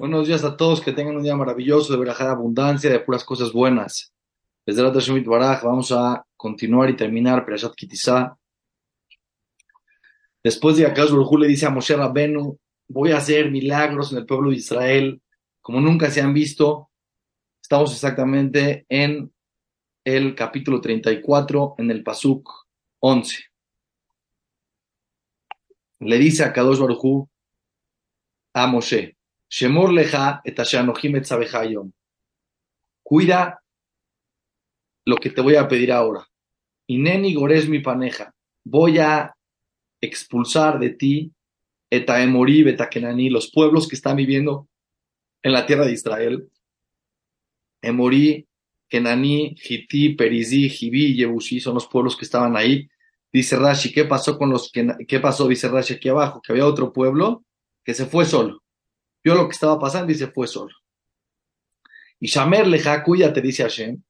Buenos 0.00 0.26
días 0.26 0.42
a 0.44 0.56
todos, 0.56 0.80
que 0.80 0.94
tengan 0.94 1.14
un 1.18 1.22
día 1.22 1.36
maravilloso 1.36 1.92
de 1.92 1.98
verajada 1.98 2.32
abundancia, 2.32 2.88
de 2.88 3.00
puras 3.00 3.22
cosas 3.22 3.52
buenas. 3.52 4.14
Desde 4.64 4.82
la 4.82 4.98
Shemit 4.98 5.26
Baraj 5.26 5.62
vamos 5.62 5.92
a 5.92 6.24
continuar 6.38 6.88
y 6.88 6.96
terminar 6.96 7.44
Perashat 7.44 7.74
Kitizá. 7.74 8.34
Después 10.42 10.78
de 10.78 10.86
Akash 10.86 11.10
Baruj 11.10 11.38
le 11.38 11.48
dice 11.48 11.66
a 11.66 11.70
Moshe 11.70 11.94
Rabbenu, 11.94 12.58
voy 12.88 13.12
a 13.12 13.18
hacer 13.18 13.50
milagros 13.50 14.10
en 14.12 14.18
el 14.20 14.24
pueblo 14.24 14.48
de 14.48 14.56
Israel 14.56 15.20
como 15.60 15.82
nunca 15.82 16.10
se 16.10 16.22
han 16.22 16.32
visto. 16.32 16.88
Estamos 17.62 17.92
exactamente 17.92 18.86
en 18.88 19.30
el 20.02 20.34
capítulo 20.34 20.80
34, 20.80 21.74
en 21.76 21.90
el 21.90 22.02
Pasuk 22.02 22.50
11. 23.00 23.36
Le 25.98 26.16
dice 26.16 26.42
a 26.42 26.54
Kadosh 26.54 26.78
Baruj 26.78 27.28
a 28.54 28.66
Moshe, 28.66 29.19
Shemor 29.50 29.92
leja 29.92 30.42
Cuida 33.02 33.60
lo 35.04 35.16
que 35.16 35.30
te 35.30 35.40
voy 35.40 35.56
a 35.56 35.66
pedir 35.66 35.90
ahora. 35.90 36.24
Ineni 36.86 37.34
gores 37.34 37.68
mi 37.68 37.80
paneja. 37.80 38.32
Voy 38.62 38.98
a 38.98 39.34
expulsar 40.00 40.78
de 40.78 40.90
ti 40.90 41.32
etaemori 41.90 42.62
betakenani, 42.62 43.28
los 43.28 43.50
pueblos 43.50 43.88
que 43.88 43.96
están 43.96 44.16
viviendo 44.16 44.68
en 45.42 45.52
la 45.52 45.66
tierra 45.66 45.84
de 45.84 45.92
Israel. 45.92 46.48
Emori, 47.82 48.46
Kenani, 48.88 49.56
Hiti, 49.60 50.10
Perizi, 50.14 50.68
Jibi 50.68 51.06
y 51.06 51.16
Yebushi 51.16 51.58
son 51.58 51.74
los 51.74 51.88
pueblos 51.88 52.16
que 52.16 52.24
estaban 52.24 52.56
ahí. 52.56 52.88
Dice 53.32 53.56
Rashi, 53.56 53.92
¿qué 53.92 54.04
pasó 54.04 54.38
con 54.38 54.50
los 54.50 54.70
que, 54.70 54.86
qué 55.08 55.18
pasó? 55.18 55.48
Dice 55.48 55.68
Rashi 55.68 55.94
aquí 55.94 56.08
abajo, 56.08 56.40
que 56.40 56.52
había 56.52 56.66
otro 56.66 56.92
pueblo 56.92 57.44
que 57.82 57.94
se 57.94 58.06
fue 58.06 58.24
solo 58.24 58.62
vio 59.22 59.34
lo 59.34 59.46
que 59.48 59.52
estaba 59.52 59.78
pasando 59.78 60.12
y 60.12 60.14
se 60.14 60.28
fue 60.28 60.46
solo. 60.46 60.74
Y 62.18 62.26
Shamer 62.26 62.66
leja, 62.66 63.02
te 63.04 63.40
dice 63.40 63.62
Hashem, 63.62 64.02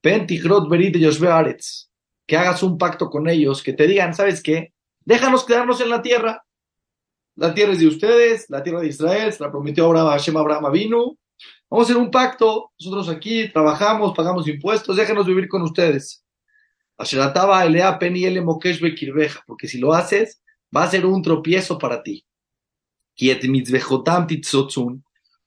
Pentichrot 0.00 0.68
berit 0.68 0.96
Aretz, 1.24 1.90
que 2.26 2.36
hagas 2.36 2.62
un 2.62 2.76
pacto 2.76 3.08
con 3.08 3.28
ellos, 3.28 3.62
que 3.62 3.72
te 3.72 3.86
digan, 3.86 4.14
¿sabes 4.14 4.42
qué? 4.42 4.72
Déjanos 5.04 5.44
quedarnos 5.44 5.80
en 5.80 5.90
la 5.90 6.02
tierra. 6.02 6.44
La 7.36 7.54
tierra 7.54 7.72
es 7.72 7.80
de 7.80 7.86
ustedes, 7.86 8.46
la 8.48 8.62
tierra 8.62 8.80
de 8.80 8.88
Israel, 8.88 9.32
se 9.32 9.42
la 9.42 9.50
prometió 9.50 9.86
Abraham, 9.86 10.08
Hashem 10.08 10.36
Abraham 10.36 10.72
vino. 10.72 11.18
Vamos 11.68 11.86
a 11.88 11.92
hacer 11.92 11.96
un 12.02 12.10
pacto, 12.10 12.72
nosotros 12.78 13.08
aquí 13.08 13.48
trabajamos, 13.52 14.14
pagamos 14.16 14.48
impuestos, 14.48 14.96
déjanos 14.96 15.26
vivir 15.26 15.48
con 15.48 15.62
ustedes. 15.62 16.24
Asherataba 16.96 17.64
Elea 17.64 17.98
Peni 17.98 18.24
Ele 18.24 18.40
Mokesh 18.40 18.80
porque 19.46 19.68
si 19.68 19.78
lo 19.78 19.92
haces, 19.92 20.42
va 20.74 20.84
a 20.84 20.90
ser 20.90 21.04
un 21.04 21.20
tropiezo 21.22 21.78
para 21.78 22.02
ti 22.02 22.26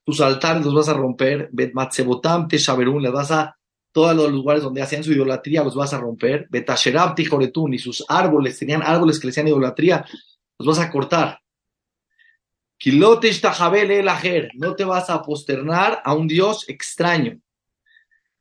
tus 0.04 0.20
altares 0.20 0.64
los 0.64 0.74
vas 0.74 0.88
a 0.88 0.94
romper, 0.94 1.48
bet 1.52 1.72
matzebotam 1.72 2.48
teshaberun, 2.48 3.02
les 3.02 3.12
vas 3.12 3.30
a, 3.30 3.56
todos 3.92 4.14
los 4.14 4.30
lugares 4.30 4.62
donde 4.62 4.82
hacían 4.82 5.02
su 5.02 5.12
idolatría 5.12 5.64
los 5.64 5.74
vas 5.74 5.92
a 5.92 5.98
romper, 5.98 6.46
betasherab 6.50 7.14
tijoretun, 7.14 7.74
y 7.74 7.78
sus 7.78 8.04
árboles, 8.08 8.58
tenían 8.58 8.82
árboles 8.82 9.18
que 9.18 9.26
le 9.26 9.30
hacían 9.30 9.48
idolatría, 9.48 10.04
los 10.58 10.66
vas 10.66 10.78
a 10.78 10.90
cortar. 10.90 11.40
Kilotesh 12.78 13.42
el 13.74 14.08
ajer, 14.08 14.50
no 14.54 14.74
te 14.74 14.84
vas 14.84 15.10
a 15.10 15.22
posternar 15.22 16.00
a 16.04 16.14
un 16.14 16.26
Dios 16.26 16.66
extraño. 16.68 17.38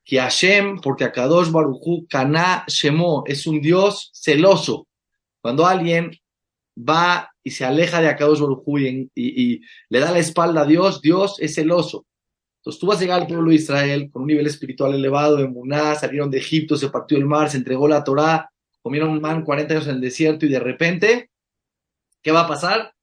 Que 0.06 0.20
Hashem, 0.20 0.80
porque 0.80 1.04
Akadosh 1.04 1.52
Baruchu, 1.52 2.08
Kana 2.08 2.64
Shemo, 2.68 3.24
es 3.28 3.46
un 3.46 3.60
Dios 3.60 4.12
celoso. 4.14 4.88
Cuando 5.42 5.68
alguien 5.68 6.12
va 6.78 7.30
y 7.50 7.52
se 7.52 7.66
aleja 7.66 8.00
de 8.00 8.08
Akadosh 8.08 8.42
Baruj 8.42 8.64
y, 8.78 9.10
y, 9.16 9.62
le 9.90 10.00
da 10.00 10.12
la 10.12 10.20
espalda 10.20 10.62
a 10.62 10.66
Dios, 10.66 11.02
Dios 11.02 11.38
es 11.40 11.56
celoso. 11.56 12.06
Entonces 12.60 12.80
tú 12.80 12.86
vas 12.86 13.00
a 13.00 13.02
llegar 13.02 13.22
al 13.22 13.28
pueblo 13.28 13.50
de 13.50 13.56
Israel 13.56 14.12
con 14.12 14.22
un 14.22 14.28
nivel 14.28 14.46
espiritual 14.46 14.94
elevado 14.94 15.38
de 15.38 15.48
Muná, 15.48 15.96
salieron 15.96 16.30
de 16.30 16.38
Egipto, 16.38 16.78
se 16.78 16.90
partió 16.90 17.18
el 17.18 17.26
mar, 17.26 17.50
se 17.50 17.58
entregó 17.58 17.88
la 17.88 18.04
Torá, 18.04 18.52
comieron 18.84 19.10
un 19.10 19.20
man 19.20 19.44
40 19.44 19.74
años 19.74 19.88
en 19.88 19.96
el 19.96 20.02
desierto 20.02 20.46
y 20.46 20.50
de 20.50 20.60
repente, 20.60 21.32
¿qué 22.22 22.32
va 22.32 22.42
a 22.42 22.48
pasar? 22.48 22.94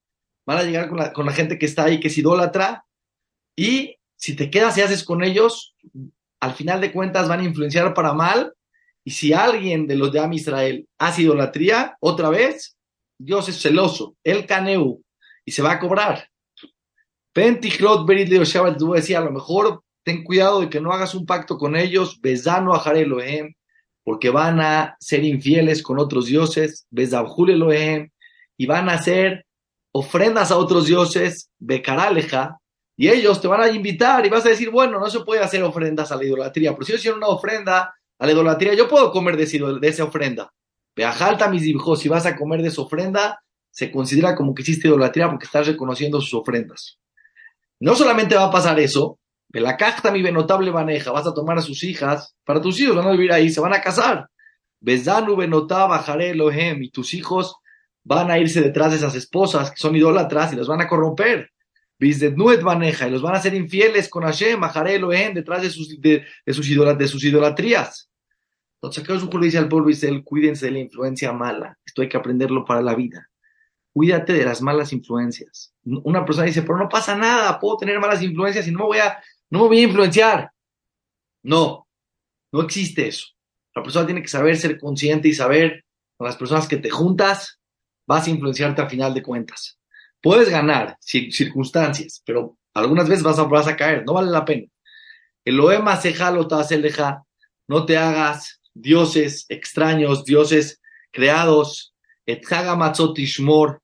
Van 0.47 0.59
a 0.59 0.63
llegar 0.63 0.89
con 0.89 0.99
la, 0.99 1.13
con 1.13 1.27
la 1.27 1.33
gente 1.33 1.59
que 1.59 1.67
está 1.67 1.83
ahí, 1.83 1.99
que 1.99 2.07
es 2.07 2.17
idólatra, 2.17 2.85
y 3.57 3.97
si 4.15 4.37
te 4.37 4.49
quedas 4.49 4.79
y 4.79 4.83
haces 4.83 5.03
con 5.03 5.25
ellos, 5.25 5.75
al 6.39 6.55
final 6.55 6.81
de 6.81 6.93
cuentas 6.93 7.29
van 7.29 7.41
a 7.41 7.45
influenciar 7.45 7.95
para 7.95 8.13
mal, 8.13 8.53
y 9.03 9.11
si 9.11 9.33
alguien 9.33 9.89
de 9.89 9.97
los 9.97 10.13
de 10.13 10.21
Am 10.21 10.33
Israel 10.35 10.87
hace 10.99 11.23
idolatría, 11.23 11.97
otra 11.99 12.29
vez, 12.29 12.76
Dios 13.19 13.49
es 13.49 13.61
celoso, 13.61 14.17
el 14.25 14.47
caneu, 14.47 15.03
y 15.45 15.53
se 15.53 15.63
va 15.63 15.73
a 15.73 15.79
cobrar. 15.79 16.29
Pentichlot 17.33 18.07
Berit 18.07 18.31
tú 18.79 18.93
decía, 18.93 19.19
a 19.19 19.25
lo 19.25 19.31
mejor 19.31 19.83
ten 20.05 20.25
cuidado 20.25 20.61
de 20.61 20.71
que 20.71 20.81
no 20.81 20.93
hagas 20.93 21.15
un 21.15 21.27
pacto 21.27 21.59
con 21.59 21.77
ellos, 21.77 22.21
besano 22.21 22.75
a 22.75 22.93
Elohim, 22.93 23.53
porque 24.05 24.31
van 24.31 24.61
a 24.61 24.97
ser 25.01 25.25
infieles 25.25 25.83
con 25.83 25.99
otros 25.99 26.27
dioses, 26.27 26.87
besabjul 26.91 27.51
Elohim, 27.51 28.09
y 28.57 28.67
van 28.67 28.89
a 28.89 28.95
hacer 28.95 29.45
ofrendas 29.93 30.51
a 30.51 30.57
otros 30.57 30.87
dioses, 30.87 31.51
becaraleja, 31.59 32.59
y 32.97 33.09
ellos 33.09 33.41
te 33.41 33.49
van 33.49 33.61
a 33.61 33.69
invitar 33.69 34.25
y 34.25 34.31
vas 34.31 34.47
a 34.47 34.51
decir, 34.51 34.71
bueno, 34.71 34.99
no 34.99 35.11
se 35.11 35.21
puede 35.21 35.43
hacer 35.43 35.63
ofrendas 35.63 36.13
a 36.13 36.17
la 36.17 36.25
idolatría, 36.25 36.73
pero 36.73 36.87
si 36.87 36.93
yo 36.93 36.99
hicieron 36.99 37.19
una 37.19 37.29
ofrenda 37.29 37.95
a 38.19 38.27
la 38.27 38.33
idolatría, 38.33 38.75
yo 38.75 38.89
puedo 38.89 39.11
comer 39.11 39.37
de, 39.37 39.45
de 39.81 39.89
esa 39.89 40.05
ofrenda. 40.05 40.51
Veajalta 40.97 41.49
mis 41.49 41.63
dibujos, 41.63 42.01
si 42.01 42.09
vas 42.09 42.25
a 42.25 42.35
comer 42.35 42.63
de 42.63 42.71
su 42.71 42.83
ofrenda, 42.83 43.43
se 43.71 43.93
considera 43.93 44.35
como 44.35 44.55
que 44.55 44.63
hiciste 44.63 44.89
idolatría 44.89 45.29
porque 45.29 45.45
estás 45.45 45.67
reconociendo 45.67 46.21
sus 46.21 46.33
ofrendas. 46.33 46.99
No 47.79 47.95
solamente 47.95 48.35
va 48.35 48.45
a 48.45 48.51
pasar 48.51 48.81
eso, 48.81 49.19
la 49.61 49.77
cajta 49.77 50.11
mi 50.11 50.23
benotable 50.23 50.73
maneja, 50.73 51.13
vas 51.13 51.27
a 51.27 51.35
tomar 51.35 51.59
a 51.59 51.63
sus 51.63 51.85
hijas, 51.85 52.35
para 52.45 52.61
tus 52.61 52.81
hijos 52.81 52.97
van 52.97 53.07
a 53.07 53.13
vivir 53.13 53.33
ahí, 53.33 53.51
se 53.51 53.61
van 53.61 53.75
a 53.75 53.81
casar. 53.81 54.29
Besanu 54.81 55.37
benotá 55.37 55.87
bajaré 55.87 56.31
Elohem, 56.31 56.83
y 56.83 56.91
tus 56.91 57.15
hijos 57.15 57.57
van 58.05 58.31
a 58.31 58.39
irse 58.39 58.61
detrás 58.61 58.91
de 58.91 58.99
esas 58.99 59.15
esposas 59.15 59.71
que 59.71 59.79
son 59.79 59.97
idólatras 59.97 60.53
y 60.53 60.57
las 60.57 60.67
van 60.67 60.81
a 60.81 60.89
corromper. 60.89 61.51
Bizdetnuet 61.99 62.63
maneja, 62.63 63.09
y 63.09 63.11
los 63.11 63.23
van 63.23 63.35
a 63.35 63.39
hacer 63.39 63.55
infieles 63.55 64.09
con 64.09 64.25
Hashem, 64.25 64.61
Elohem, 64.87 65.35
detrás 65.35 65.63
de 65.63 65.71
sus, 65.71 66.01
de, 66.01 66.25
sus, 66.47 66.69
de 66.69 67.09
sus 67.09 67.25
idolatrías. 67.25 68.11
Entonces, 68.77 69.03
acá 69.03 69.15
le 69.15 69.47
dice 69.47 69.59
al 69.59 69.69
pueblo 69.69 69.91
Israel, 69.91 70.23
cuídense 70.23 70.67
de 70.67 70.73
la 70.73 70.79
influencia 70.81 71.33
mala. 71.33 71.79
Esto 71.85 72.03
hay 72.03 72.09
que 72.09 72.17
aprenderlo 72.17 72.65
para 72.65 72.83
la 72.83 72.95
vida. 72.95 73.29
Cuídate 73.93 74.35
de 74.35 74.45
las 74.45 74.61
malas 74.61 74.93
influencias. 74.93 75.75
Una 75.85 76.25
persona 76.25 76.47
dice, 76.47 76.63
pero 76.63 76.77
no 76.77 76.89
pasa 76.89 77.17
nada, 77.17 77.59
puedo 77.59 77.79
tener 77.79 77.99
malas 77.99 78.23
influencias 78.23 78.69
y 78.69 78.71
no 78.71 78.81
me 78.81 78.85
voy 78.85 78.99
a, 78.99 79.19
no 79.51 79.61
voy 79.61 79.79
a 79.79 79.85
influenciar. 79.85 80.51
No, 81.43 81.89
no 82.53 82.63
existe 82.63 83.09
eso. 83.09 83.29
La 83.75 83.83
persona 83.83 84.07
tiene 84.07 84.23
que 84.23 84.29
saber 84.29 84.57
ser 84.57 84.79
consciente 84.79 85.29
y 85.29 85.33
saber 85.33 85.85
con 86.17 86.27
las 86.27 86.37
personas 86.37 86.69
que 86.69 86.77
te 86.77 86.91
juntas, 86.91 87.59
vas 88.07 88.27
a 88.27 88.31
influenciarte 88.31 88.83
a 88.83 88.89
final 88.89 89.15
de 89.15 89.23
cuentas. 89.23 89.79
Puedes 90.21 90.49
ganar 90.49 90.97
circunstancias, 91.01 92.23
pero 92.25 92.59
algunas 92.75 93.09
veces 93.09 93.23
vas 93.23 93.39
a, 93.39 93.45
vas 93.45 93.69
a 93.69 93.77
caer, 93.77 94.05
no 94.07 94.15
vale 94.15 94.31
la 94.31 94.45
pena. 94.45 94.67
El 95.45 95.61
oema 95.61 95.97
seja 95.97 96.31
lo 96.31 96.45
deja, 96.45 97.25
no 97.69 97.87
te 97.87 97.97
hagas 97.97 98.61
dioses 98.81 99.47
extraños, 99.49 100.25
dioses 100.25 100.81
creados. 101.11 101.95
Et 102.27 102.45
Hagamatzot 102.45 103.19
Ishmor, 103.19 103.81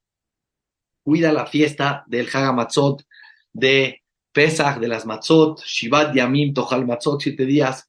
cuida 1.05 1.33
la 1.33 1.47
fiesta 1.47 2.05
del 2.09 2.29
Hagamatzot, 2.33 3.05
de 3.53 4.03
Pesach, 4.33 4.81
de 4.81 4.89
las 4.89 5.07
Matzot, 5.07 5.63
Shivat 5.63 6.15
Yamim, 6.15 6.53
Tohal 6.53 6.87
Matzot, 6.87 7.21
siete 7.21 7.47
días, 7.47 7.89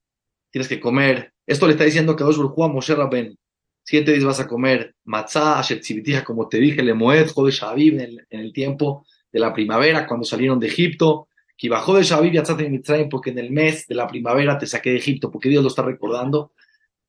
tienes 0.51 0.67
que 0.67 0.79
comer. 0.79 1.33
Esto 1.47 1.65
le 1.65 1.73
está 1.73 1.85
diciendo 1.85 2.15
que 2.15 2.23
dos 2.23 2.37
a 2.37 2.67
Moshe 2.67 2.95
Rabben. 2.95 3.37
Siete 3.83 4.11
días 4.11 4.23
vas 4.23 4.39
a 4.39 4.47
comer 4.47 4.95
matzah, 5.03 5.59
asher 5.59 5.81
como 6.23 6.47
te 6.47 6.57
dije, 6.57 6.81
le 6.83 6.93
moed, 6.93 7.27
Jodesh 7.27 7.63
Aviv, 7.63 7.99
en 7.99 8.25
en 8.29 8.39
el 8.39 8.53
tiempo 8.53 9.05
de 9.31 9.39
la 9.39 9.53
primavera, 9.53 10.07
cuando 10.07 10.25
salieron 10.25 10.59
de 10.59 10.67
Egipto. 10.67 11.27
Que 11.57 11.69
bajó 11.69 11.95
de 11.95 12.03
Shaviv 12.03 12.33
y 12.33 12.69
Mitzrayim, 12.69 13.09
porque 13.09 13.29
en 13.29 13.39
el 13.39 13.51
mes 13.51 13.88
de 13.88 13.95
la 13.95 14.07
primavera 14.07 14.57
te 14.57 14.65
saqué 14.65 14.91
de 14.91 14.97
Egipto, 14.97 15.29
porque 15.29 15.49
Dios 15.49 15.63
lo 15.63 15.69
está 15.69 15.81
recordando 15.81 16.51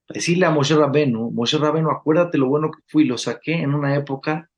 decirle 0.09 0.47
a 0.47 0.51
Moshe 0.51 0.75
Rabenu, 0.75 1.31
Moshe 1.31 1.59
Rabenu, 1.59 1.91
acuérdate 1.91 2.39
lo 2.39 2.49
bueno 2.49 2.71
que 2.71 2.81
fui, 2.87 3.05
lo 3.05 3.19
saqué 3.19 3.55
en 3.55 3.75
una 3.75 3.95
época, 3.95 4.51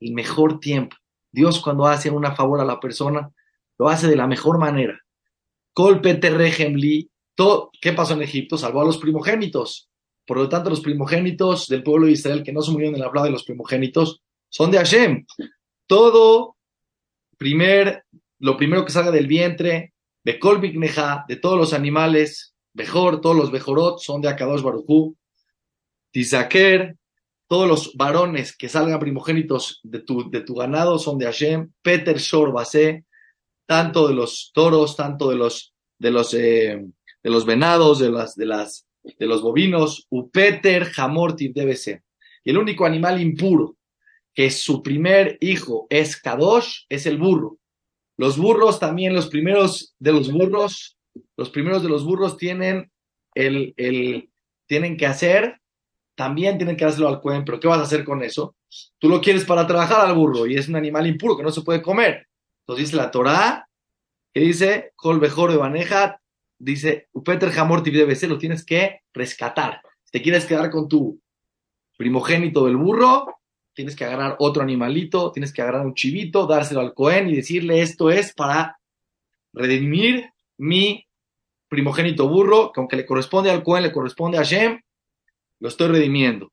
el 0.00 0.12
mejor 0.12 0.60
tiempo. 0.60 0.96
Dios 1.32 1.60
cuando 1.60 1.86
hace 1.86 2.10
una 2.10 2.34
favor 2.34 2.60
a 2.60 2.64
la 2.64 2.80
persona, 2.80 3.30
lo 3.78 3.88
hace 3.88 4.06
de 4.06 4.16
la 4.16 4.26
mejor 4.26 4.58
manera. 4.58 5.00
Colpete 5.72 6.30
regemli, 6.30 7.10
¿qué 7.80 7.92
pasó 7.92 8.14
en 8.14 8.22
Egipto? 8.22 8.56
Salvó 8.56 8.82
a 8.82 8.84
los 8.84 8.98
primogénitos. 8.98 9.88
Por 10.26 10.38
lo 10.38 10.48
tanto, 10.48 10.70
los 10.70 10.80
primogénitos 10.80 11.68
del 11.68 11.82
pueblo 11.82 12.06
de 12.06 12.12
Israel 12.12 12.42
que 12.42 12.52
no 12.52 12.62
se 12.62 12.70
murieron 12.70 12.94
en 12.94 13.00
la 13.00 13.10
plaga 13.10 13.26
de 13.26 13.32
los 13.32 13.44
primogénitos 13.44 14.22
son 14.48 14.70
de 14.70 14.78
Hashem. 14.78 15.26
Todo 15.86 16.56
primer, 17.36 18.04
lo 18.38 18.56
primero 18.56 18.84
que 18.84 18.92
salga 18.92 19.10
del 19.10 19.26
vientre, 19.26 19.92
de 20.22 20.38
Kolbikneja, 20.38 21.24
de 21.28 21.36
todos 21.36 21.58
los 21.58 21.72
animales, 21.74 22.53
Bejor, 22.74 23.20
todos 23.20 23.36
los 23.36 23.52
Bejorot 23.52 24.00
son 24.00 24.20
de 24.20 24.28
Akadosh 24.28 24.62
Baruchú. 24.62 25.16
Tizaker, 26.10 26.96
todos 27.46 27.68
los 27.68 27.94
varones 27.94 28.56
que 28.56 28.68
salgan 28.68 28.98
primogénitos 28.98 29.80
de 29.84 30.00
tu, 30.00 30.28
de 30.30 30.40
tu 30.40 30.54
ganado 30.54 30.98
son 30.98 31.16
de 31.16 31.26
Hashem. 31.26 31.72
Peter 31.82 32.18
Shor 32.18 32.52
Basé, 32.52 33.04
tanto 33.66 34.08
de 34.08 34.14
los 34.14 34.50
toros, 34.52 34.96
tanto 34.96 35.30
de 35.30 35.36
los, 35.36 35.72
de 35.98 36.10
los, 36.10 36.34
eh, 36.34 36.84
de 37.22 37.30
los 37.30 37.46
venados, 37.46 38.00
de 38.00 38.10
las, 38.10 38.34
de 38.34 38.46
las, 38.46 38.86
de 39.02 39.26
los 39.26 39.40
bovinos, 39.40 40.06
upeter, 40.10 40.90
hamortiv 40.96 41.52
debe 41.54 41.76
ser. 41.76 42.02
Y 42.42 42.50
el 42.50 42.58
único 42.58 42.84
animal 42.84 43.20
impuro 43.20 43.76
que 44.34 44.50
su 44.50 44.82
primer 44.82 45.38
hijo 45.40 45.86
es 45.90 46.20
kadosh 46.20 46.86
es 46.88 47.06
el 47.06 47.18
burro. 47.18 47.58
Los 48.16 48.36
burros 48.36 48.80
también, 48.80 49.14
los 49.14 49.28
primeros 49.28 49.94
de 49.98 50.12
los 50.12 50.30
burros, 50.30 50.96
los 51.36 51.50
primeros 51.50 51.82
de 51.82 51.88
los 51.88 52.04
burros 52.04 52.36
tienen 52.36 52.90
el, 53.34 53.74
el 53.76 54.30
tienen 54.66 54.96
que 54.96 55.06
hacer, 55.06 55.60
también 56.14 56.56
tienen 56.56 56.76
que 56.76 56.84
hacerlo 56.84 57.08
al 57.08 57.20
cuen, 57.20 57.44
pero 57.44 57.60
¿qué 57.60 57.68
vas 57.68 57.80
a 57.80 57.84
hacer 57.84 58.04
con 58.04 58.22
eso? 58.22 58.56
Tú 58.98 59.08
lo 59.08 59.20
quieres 59.20 59.44
para 59.44 59.66
trabajar 59.66 60.06
al 60.06 60.14
burro 60.14 60.46
y 60.46 60.56
es 60.56 60.68
un 60.68 60.76
animal 60.76 61.06
impuro 61.06 61.36
que 61.36 61.42
no 61.42 61.50
se 61.50 61.62
puede 61.62 61.82
comer. 61.82 62.28
Entonces 62.60 62.86
dice 62.86 62.96
la 62.96 63.10
Torah, 63.10 63.68
que 64.32 64.40
dice, 64.40 64.92
Kol 64.96 65.20
Bejor 65.20 65.50
de 65.50 65.58
Baneja, 65.58 66.20
dice, 66.58 67.08
Upeter 67.12 67.52
Hamor 67.58 67.82
debe 67.82 68.16
ser, 68.16 68.30
lo 68.30 68.38
tienes 68.38 68.64
que 68.64 69.00
rescatar. 69.12 69.80
Si 70.02 70.12
te 70.12 70.22
quieres 70.22 70.46
quedar 70.46 70.70
con 70.70 70.88
tu 70.88 71.20
primogénito 71.96 72.64
del 72.66 72.76
burro, 72.76 73.40
tienes 73.74 73.94
que 73.94 74.04
agarrar 74.04 74.36
otro 74.38 74.62
animalito, 74.62 75.30
tienes 75.32 75.52
que 75.52 75.62
agarrar 75.62 75.84
un 75.84 75.94
chivito, 75.94 76.46
dárselo 76.46 76.80
al 76.80 76.94
Cohen 76.94 77.28
y 77.28 77.36
decirle 77.36 77.82
esto 77.82 78.10
es 78.10 78.32
para 78.32 78.78
redimir 79.52 80.30
mi 80.56 81.03
primogénito 81.74 82.28
burro, 82.28 82.70
que 82.72 82.80
aunque 82.80 82.96
le 82.96 83.04
corresponde 83.04 83.50
al 83.50 83.62
Cohen, 83.62 83.82
le 83.82 83.92
corresponde 83.92 84.38
a 84.38 84.42
Shem, 84.42 84.80
lo 85.60 85.68
estoy 85.68 85.88
redimiendo. 85.88 86.52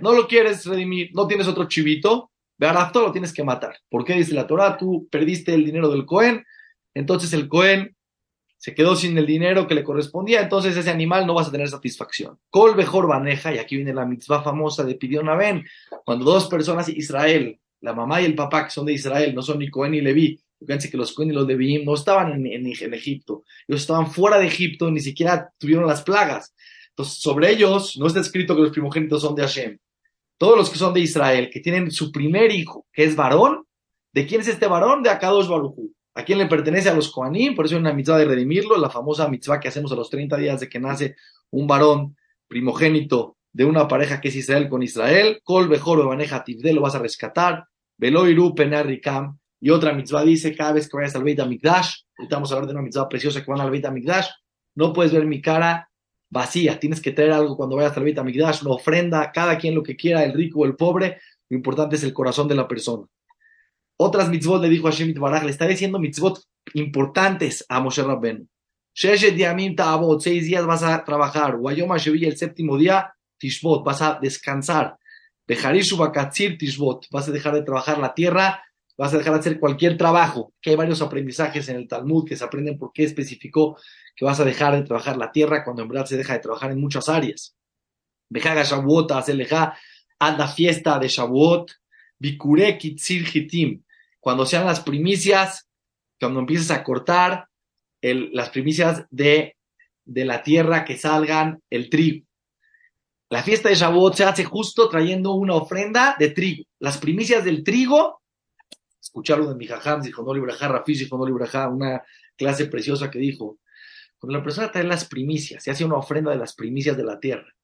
No 0.00 0.12
lo 0.14 0.26
quieres 0.26 0.64
redimir, 0.64 1.10
no 1.12 1.26
tienes 1.26 1.48
otro 1.48 1.68
chivito, 1.68 2.30
todo 2.58 3.06
lo 3.06 3.12
tienes 3.12 3.32
que 3.32 3.44
matar. 3.44 3.76
¿Por 3.90 4.04
qué 4.04 4.14
dice 4.14 4.34
la 4.34 4.46
Torah? 4.46 4.78
Tú 4.78 5.06
perdiste 5.10 5.52
el 5.52 5.64
dinero 5.64 5.90
del 5.90 6.06
Cohen, 6.06 6.46
entonces 6.94 7.32
el 7.34 7.46
Cohen 7.46 7.94
se 8.56 8.74
quedó 8.74 8.96
sin 8.96 9.16
el 9.18 9.26
dinero 9.26 9.66
que 9.66 9.74
le 9.74 9.84
correspondía, 9.84 10.40
entonces 10.40 10.76
ese 10.76 10.90
animal 10.90 11.26
no 11.26 11.34
vas 11.34 11.48
a 11.48 11.52
tener 11.52 11.68
satisfacción. 11.68 12.38
Col 12.50 12.74
mejor 12.74 13.06
baneja, 13.06 13.54
y 13.54 13.58
aquí 13.58 13.76
viene 13.76 13.92
la 13.92 14.06
mitzvah 14.06 14.42
famosa 14.42 14.82
de 14.82 14.94
Pidión 14.94 15.26
Ben, 15.36 15.64
cuando 16.04 16.24
dos 16.24 16.48
personas 16.48 16.88
Israel, 16.88 17.58
la 17.80 17.92
mamá 17.92 18.20
y 18.20 18.24
el 18.24 18.34
papá 18.34 18.64
que 18.64 18.70
son 18.70 18.86
de 18.86 18.94
Israel, 18.94 19.34
no 19.34 19.42
son 19.42 19.58
ni 19.58 19.68
Cohen 19.68 19.92
ni 19.92 20.00
Leví, 20.00 20.40
fíjense 20.60 20.90
que 20.90 20.96
los 20.96 21.12
Cohen 21.12 21.30
y 21.30 21.34
los 21.34 21.46
Leví 21.46 21.84
no 21.84 21.94
estaban 21.94 22.46
en, 22.46 22.66
Egipto, 22.66 23.44
ellos 23.66 23.82
estaban 23.82 24.10
fuera 24.10 24.38
de 24.38 24.46
Egipto, 24.46 24.90
ni 24.90 25.00
siquiera 25.00 25.52
tuvieron 25.58 25.86
las 25.86 26.02
plagas. 26.02 26.54
Entonces, 26.90 27.14
sobre 27.20 27.50
ellos 27.50 27.96
no 27.98 28.06
está 28.06 28.20
escrito 28.20 28.54
que 28.54 28.62
los 28.62 28.70
primogénitos 28.70 29.22
son 29.22 29.34
de 29.34 29.42
Hashem. 29.42 29.78
Todos 30.36 30.56
los 30.56 30.70
que 30.70 30.78
son 30.78 30.94
de 30.94 31.00
Israel, 31.00 31.50
que 31.52 31.60
tienen 31.60 31.90
su 31.90 32.10
primer 32.10 32.52
hijo, 32.52 32.86
que 32.92 33.04
es 33.04 33.14
varón, 33.16 33.64
¿de 34.12 34.26
quién 34.26 34.40
es 34.40 34.48
este 34.48 34.66
varón? 34.66 35.02
De 35.02 35.10
Akadosh 35.10 35.48
Barujú. 35.48 35.92
¿A 36.14 36.24
quién 36.24 36.38
le 36.38 36.46
pertenece? 36.46 36.88
A 36.88 36.94
los 36.94 37.12
Koanim, 37.12 37.54
por 37.54 37.66
eso 37.66 37.76
hay 37.76 37.80
una 37.80 37.92
mitzvah 37.92 38.18
de 38.18 38.24
redimirlo, 38.24 38.76
la 38.76 38.90
famosa 38.90 39.28
mitzvah 39.28 39.60
que 39.60 39.68
hacemos 39.68 39.92
a 39.92 39.94
los 39.94 40.10
30 40.10 40.36
días 40.36 40.60
de 40.60 40.68
que 40.68 40.80
nace 40.80 41.14
un 41.50 41.68
varón 41.68 42.16
primogénito 42.48 43.36
de 43.52 43.64
una 43.64 43.86
pareja 43.86 44.20
que 44.20 44.28
es 44.28 44.36
Israel 44.36 44.68
con 44.68 44.82
Israel, 44.82 45.40
Kol 45.44 45.68
Bejor 45.68 46.04
Baneja 46.04 46.42
Tivde, 46.42 46.72
lo 46.72 46.80
vas 46.80 46.94
a 46.94 46.98
rescatar, 46.98 47.66
Veloiru 47.96 48.54
Penarikam, 48.54 49.38
y 49.60 49.70
otra 49.70 49.92
mitzvah 49.92 50.24
dice, 50.24 50.54
cada 50.54 50.72
vez 50.72 50.88
que 50.88 50.96
vayas 50.96 51.14
al 51.16 51.24
Beit 51.24 51.40
HaMikdash, 51.40 51.94
ahorita 52.18 52.36
vamos 52.36 52.50
a 52.50 52.54
hablar 52.54 52.68
de 52.68 52.74
una 52.74 52.82
mitzvah 52.82 53.08
preciosa 53.08 53.44
que 53.44 53.50
van 53.50 53.60
al 53.60 53.70
Beit 53.70 53.84
HaMikdash, 53.84 54.28
no 54.76 54.92
puedes 54.92 55.12
ver 55.12 55.26
mi 55.26 55.40
cara 55.40 55.90
vacía, 56.30 56.78
tienes 56.78 57.00
que 57.00 57.12
traer 57.12 57.32
algo 57.32 57.56
cuando 57.56 57.76
vayas 57.76 57.96
al 57.96 58.04
Beit 58.04 58.18
HaMikdash, 58.18 58.62
una 58.62 58.74
ofrenda, 58.74 59.32
cada 59.32 59.58
quien 59.58 59.74
lo 59.74 59.82
que 59.82 59.96
quiera, 59.96 60.24
el 60.24 60.32
rico 60.32 60.60
o 60.60 60.64
el 60.64 60.76
pobre, 60.76 61.18
lo 61.48 61.56
importante 61.56 61.96
es 61.96 62.04
el 62.04 62.12
corazón 62.12 62.48
de 62.48 62.54
la 62.54 62.68
persona 62.68 63.06
otras 63.98 64.28
mitzvot 64.28 64.62
le 64.62 64.68
dijo 64.68 64.88
a 64.88 64.92
Shemit 64.92 65.18
Baraj, 65.18 65.44
le 65.44 65.50
está 65.50 65.66
diciendo 65.66 65.98
mitzvot 65.98 66.40
importantes 66.74 67.64
a 67.68 67.80
Moshe 67.80 68.02
Yamim 68.94 69.74
Ta'abot, 69.76 70.20
seis 70.20 70.44
días 70.44 70.64
vas 70.64 70.82
a 70.82 71.04
trabajar. 71.04 71.56
Wayom 71.56 71.90
el 71.92 72.36
séptimo 72.36 72.78
día, 72.78 73.12
Tishbot, 73.38 73.84
vas 73.84 74.02
a 74.02 74.18
descansar. 74.20 74.96
Bejarishu 75.46 75.96
Bakatzir 75.96 76.58
Tishbot, 76.58 77.06
vas 77.10 77.28
a 77.28 77.32
dejar 77.32 77.54
de 77.54 77.62
trabajar 77.62 77.98
la 77.98 78.14
tierra, 78.14 78.62
vas 78.98 79.14
a 79.14 79.18
dejar 79.18 79.34
de 79.34 79.40
hacer 79.40 79.60
cualquier 79.60 79.96
trabajo. 79.96 80.52
Que 80.60 80.70
hay 80.70 80.76
varios 80.76 81.00
aprendizajes 81.00 81.68
en 81.68 81.76
el 81.76 81.88
Talmud 81.88 82.26
que 82.26 82.36
se 82.36 82.44
aprenden 82.44 82.76
por 82.76 82.92
qué 82.92 83.04
especificó 83.04 83.78
que 84.16 84.24
vas 84.24 84.40
a 84.40 84.44
dejar 84.44 84.74
de 84.74 84.82
trabajar 84.82 85.16
la 85.16 85.30
tierra 85.30 85.64
cuando 85.64 85.82
en 85.82 85.88
verdad 85.88 86.06
se 86.06 86.16
deja 86.16 86.32
de 86.32 86.40
trabajar 86.40 86.72
en 86.72 86.80
muchas 86.80 87.08
áreas. 87.08 87.54
Bejaga 88.28 88.64
Shavuot, 88.64 89.12
Azeleja, 89.12 89.78
anda 90.18 90.48
fiesta 90.48 90.98
de 90.98 91.08
Shavuot, 91.08 91.70
Bikure 92.18 92.76
Kitzir 92.76 93.24
Hitim, 93.32 93.82
cuando 94.18 94.44
sean 94.44 94.66
las 94.66 94.80
primicias, 94.80 95.68
cuando 96.18 96.40
empieces 96.40 96.72
a 96.72 96.82
cortar 96.82 97.46
las 98.02 98.50
primicias 98.50 99.06
de, 99.10 99.56
de 100.04 100.24
la 100.24 100.42
tierra 100.42 100.84
que 100.84 100.96
salgan 100.96 101.62
el 101.70 101.88
trigo. 101.88 102.26
La 103.30 103.42
fiesta 103.42 103.68
de 103.68 103.76
Shavuot 103.76 104.14
se 104.14 104.24
hace 104.24 104.44
justo 104.44 104.88
trayendo 104.88 105.34
una 105.34 105.54
ofrenda 105.54 106.16
de 106.18 106.30
trigo. 106.30 106.64
Las 106.80 106.98
primicias 106.98 107.44
del 107.44 107.62
trigo, 107.62 108.20
escucharon 109.00 109.48
de 109.48 109.54
mi 109.54 109.66
jajam, 109.66 110.02
no 110.02 110.34
libraja, 110.34 110.68
Rafish 110.68 111.00
dijo 111.00 111.26
libraja, 111.26 111.68
una 111.68 112.02
clase 112.36 112.66
preciosa 112.66 113.10
que 113.10 113.18
dijo, 113.18 113.58
cuando 114.18 114.38
la 114.38 114.44
persona 114.44 114.70
trae 114.70 114.84
las 114.84 115.06
primicias, 115.06 115.62
se 115.62 115.70
hace 115.70 115.84
una 115.84 115.96
ofrenda 115.96 116.30
de 116.30 116.38
las 116.38 116.54
primicias 116.54 116.96
de 116.96 117.04
la 117.04 117.20
tierra 117.20 117.54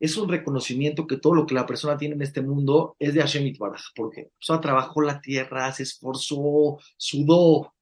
es 0.00 0.16
un 0.16 0.28
reconocimiento 0.28 1.06
que 1.06 1.18
todo 1.18 1.34
lo 1.34 1.46
que 1.46 1.54
la 1.54 1.66
persona 1.66 1.98
tiene 1.98 2.14
en 2.14 2.22
este 2.22 2.40
mundo 2.40 2.96
es 2.98 3.12
de 3.12 3.20
Hashem 3.20 3.46
Itbaraj, 3.46 3.82
porque 3.94 4.22
la 4.22 4.28
persona 4.30 4.60
trabajó 4.62 5.02
la 5.02 5.20
tierra, 5.20 5.70
se 5.72 5.82
esforzó, 5.82 6.78
sudó. 6.96 7.74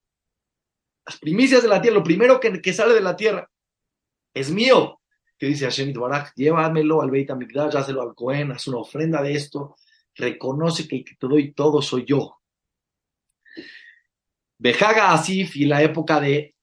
Las 1.06 1.16
primicias 1.18 1.62
de 1.62 1.68
la 1.68 1.80
tierra, 1.80 1.98
lo 1.98 2.02
primero 2.02 2.40
que, 2.40 2.72
sale 2.72 2.92
de 2.92 3.00
la 3.00 3.14
tierra 3.14 3.48
es 4.34 4.50
mío. 4.50 5.00
Que 5.38 5.46
dice 5.46 5.66
Hashem 5.66 5.90
Itbaraj, 5.90 6.32
llévamelo 6.34 7.00
al 7.00 7.12
Beit 7.12 7.30
HaMikdash, 7.30 7.76
hazlo 7.76 8.02
al 8.02 8.16
Cohen, 8.16 8.50
haz 8.50 8.66
una 8.66 8.78
ofrenda 8.78 9.22
de 9.22 9.34
esto, 9.34 9.76
reconoce 10.16 10.88
que 10.88 10.96
el 10.96 11.04
que 11.04 11.14
te 11.14 11.28
doy 11.28 11.52
todo 11.52 11.80
soy 11.80 12.04
yo. 12.04 12.37
Bejaga 14.58 15.12
Asif 15.12 15.56
y 15.56 15.66
la 15.66 15.82
época 15.82 16.20
de 16.20 16.54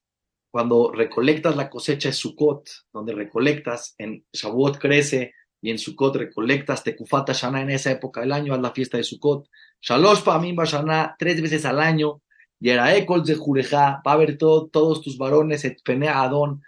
cuando 0.52 0.92
recolectas 0.92 1.56
la 1.56 1.70
cosecha 1.70 2.10
es 2.10 2.18
Sukkot, 2.18 2.70
donde 2.94 3.14
recolectas, 3.14 3.96
en 3.98 4.26
Shavuot 4.32 4.78
crece, 4.78 5.34
y 5.62 5.72
en 5.72 5.80
Sukkot 5.80 6.16
recolectas 6.16 6.84
Tekufata 6.84 7.34
Shana 7.34 7.62
en 7.62 7.72
esa 7.72 7.92
época 7.92 8.22
del 8.22 8.32
año, 8.32 8.54
haz 8.54 8.62
la 8.62 8.72
fiesta 8.72 8.98
de 8.98 9.04
Sukkot. 9.04 9.48
Shalosh 9.82 10.24
Pamim 10.24 10.56
Shana, 10.64 11.16
tres 11.18 11.42
veces 11.42 11.66
al 11.66 11.80
año. 11.80 12.22
Yeraekol 12.60 13.24
de 13.24 13.36
Jureja, 13.36 14.02
va 14.06 14.14
a 14.14 14.18
ver 14.18 14.38
todo, 14.38 14.68
todos 14.68 15.02
tus 15.02 15.18
varones, 15.18 15.66
Etpenea 15.66 16.22
Adón, 16.22 16.64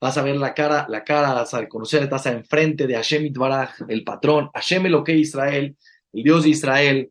vas 0.00 0.18
a 0.18 0.22
ver 0.22 0.36
la 0.36 0.54
cara, 0.54 0.86
la 0.88 1.04
cara, 1.04 1.32
vas 1.32 1.54
a 1.54 1.60
reconocer, 1.60 2.02
estás 2.02 2.26
enfrente 2.26 2.86
de 2.86 2.94
Hashem 2.94 3.26
Itbaraj, 3.26 3.82
el 3.88 4.04
patrón, 4.04 4.50
Hashem 4.54 5.04
que 5.04 5.12
Israel, 5.12 5.76
el 6.12 6.22
Dios 6.22 6.44
de 6.44 6.50
Israel. 6.50 7.10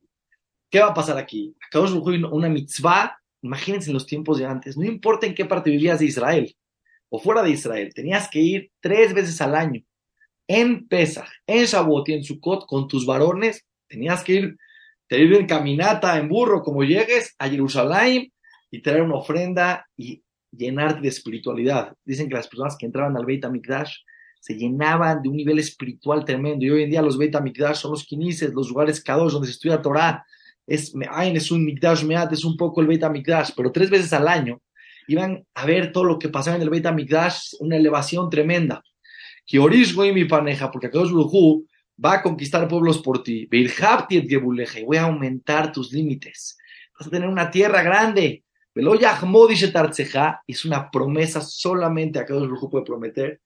¿Qué 0.70 0.80
va 0.80 0.88
a 0.88 0.94
pasar 0.94 1.18
aquí? 1.18 1.56
Acabamos 1.65 1.94
una 2.32 2.50
mitzvah, 2.50 3.18
imagínense 3.41 3.89
en 3.89 3.94
los 3.94 4.06
tiempos 4.06 4.38
de 4.38 4.46
antes, 4.46 4.77
no 4.77 4.86
importa 4.86 5.27
en 5.27 5.36
qué 5.36 5.46
parte 5.46 5.70
vivías 5.70 6.00
de 6.00 6.06
Israel 6.06 6.56
o 7.10 7.20
fuera 7.20 7.44
de 7.44 7.51
Israel, 7.51 7.94
tenías 7.94 8.29
que 8.29 8.39
ir 8.39 8.72
tres 8.82 9.13
veces 9.13 9.39
al 9.41 9.56
año 9.56 9.82
en 10.48 10.88
Pesach, 10.88 11.29
en 11.46 11.65
Shavuot 11.65 12.10
y 12.10 12.13
en 12.13 12.24
Sukkot 12.24 12.65
con 12.65 12.88
tus 12.88 13.06
varones, 13.06 13.65
tenías 13.88 14.24
que 14.24 14.34
ir, 14.34 14.58
te 15.08 15.20
ir 15.20 15.34
en 15.34 15.46
caminata, 15.46 16.17
en 16.17 16.29
burro, 16.29 16.62
como 16.62 16.84
llegues 16.84 17.36
a 17.38 17.50
Jerusalén 17.50 18.32
y 18.72 18.82
traer 18.82 19.01
una 19.01 19.15
ofrenda 19.15 19.86
y 19.96 20.24
llenarte 20.51 21.01
de 21.01 21.10
espiritualidad. 21.10 21.94
Dicen 22.06 22.29
que 22.29 22.36
las 22.36 22.48
personas 22.48 22.77
que 22.77 22.86
entraban 22.86 23.15
al 23.17 23.25
Beit 23.25 23.44
HaMikdash 23.44 23.94
se 24.39 24.56
llenaban 24.56 25.22
de 25.22 25.29
un 25.29 25.36
nivel 25.36 25.60
espiritual 25.60 26.24
tremendo. 26.24 26.65
Y 26.65 26.70
hoy 26.70 26.84
en 26.84 26.89
día 26.89 27.01
los 27.01 27.17
Beit 27.17 27.36
HaMikdash 27.36 27.75
son 27.75 27.91
los 27.91 28.06
quinices, 28.06 28.53
los 28.53 28.70
lugares 28.70 29.03
cados 29.03 29.34
donde 29.34 29.48
se 29.48 29.53
estudia 29.53 29.82
Torah. 29.82 30.25
Es, 30.68 30.94
es 30.94 31.52
un 31.52 31.66
Mikdash 31.66 32.04
Meat, 32.04 32.34
es 32.34 32.46
un 32.46 32.56
poco 32.56 32.82
el 32.82 32.88
Beit 32.88 33.04
HaMikdash, 33.04 33.52
pero 33.56 33.72
tres 33.72 33.90
veces 33.90 34.14
al 34.14 34.28
año 34.28 34.62
iban 35.08 35.44
a 35.56 35.66
ver 35.66 35.92
todo 35.92 36.04
lo 36.04 36.20
que 36.20 36.30
pasaba 36.30 36.58
en 36.58 36.62
el 36.62 36.70
Beit 36.70 36.86
HaMikdash, 36.86 37.56
una 37.62 37.78
elevación 37.78 38.30
tremenda 38.30 38.84
que 39.48 39.58
Orish 39.60 39.96
mi 39.96 40.26
paneja, 40.26 40.70
porque 40.70 40.88
Akadosh 40.88 41.12
Baruj 41.12 41.64
va 42.04 42.16
a 42.16 42.22
conquistar 42.22 42.68
pueblos 42.68 43.00
por 43.00 43.24
ti. 43.24 43.48
y 43.50 44.28
voy 44.84 44.98
a 44.98 45.04
aumentar 45.04 45.72
tus 45.72 45.94
límites. 45.94 46.58
Vas 47.00 47.08
a 47.08 47.10
tener 47.12 47.30
una 47.30 47.50
tierra 47.50 47.82
grande. 47.82 48.44
Es 48.76 50.66
una 50.66 50.92
promesa 50.92 51.42
solamente 51.42 52.20
Akadosh 52.20 52.50
Baruj 52.50 52.70
puede 52.70 52.86
prometer. 52.86 53.42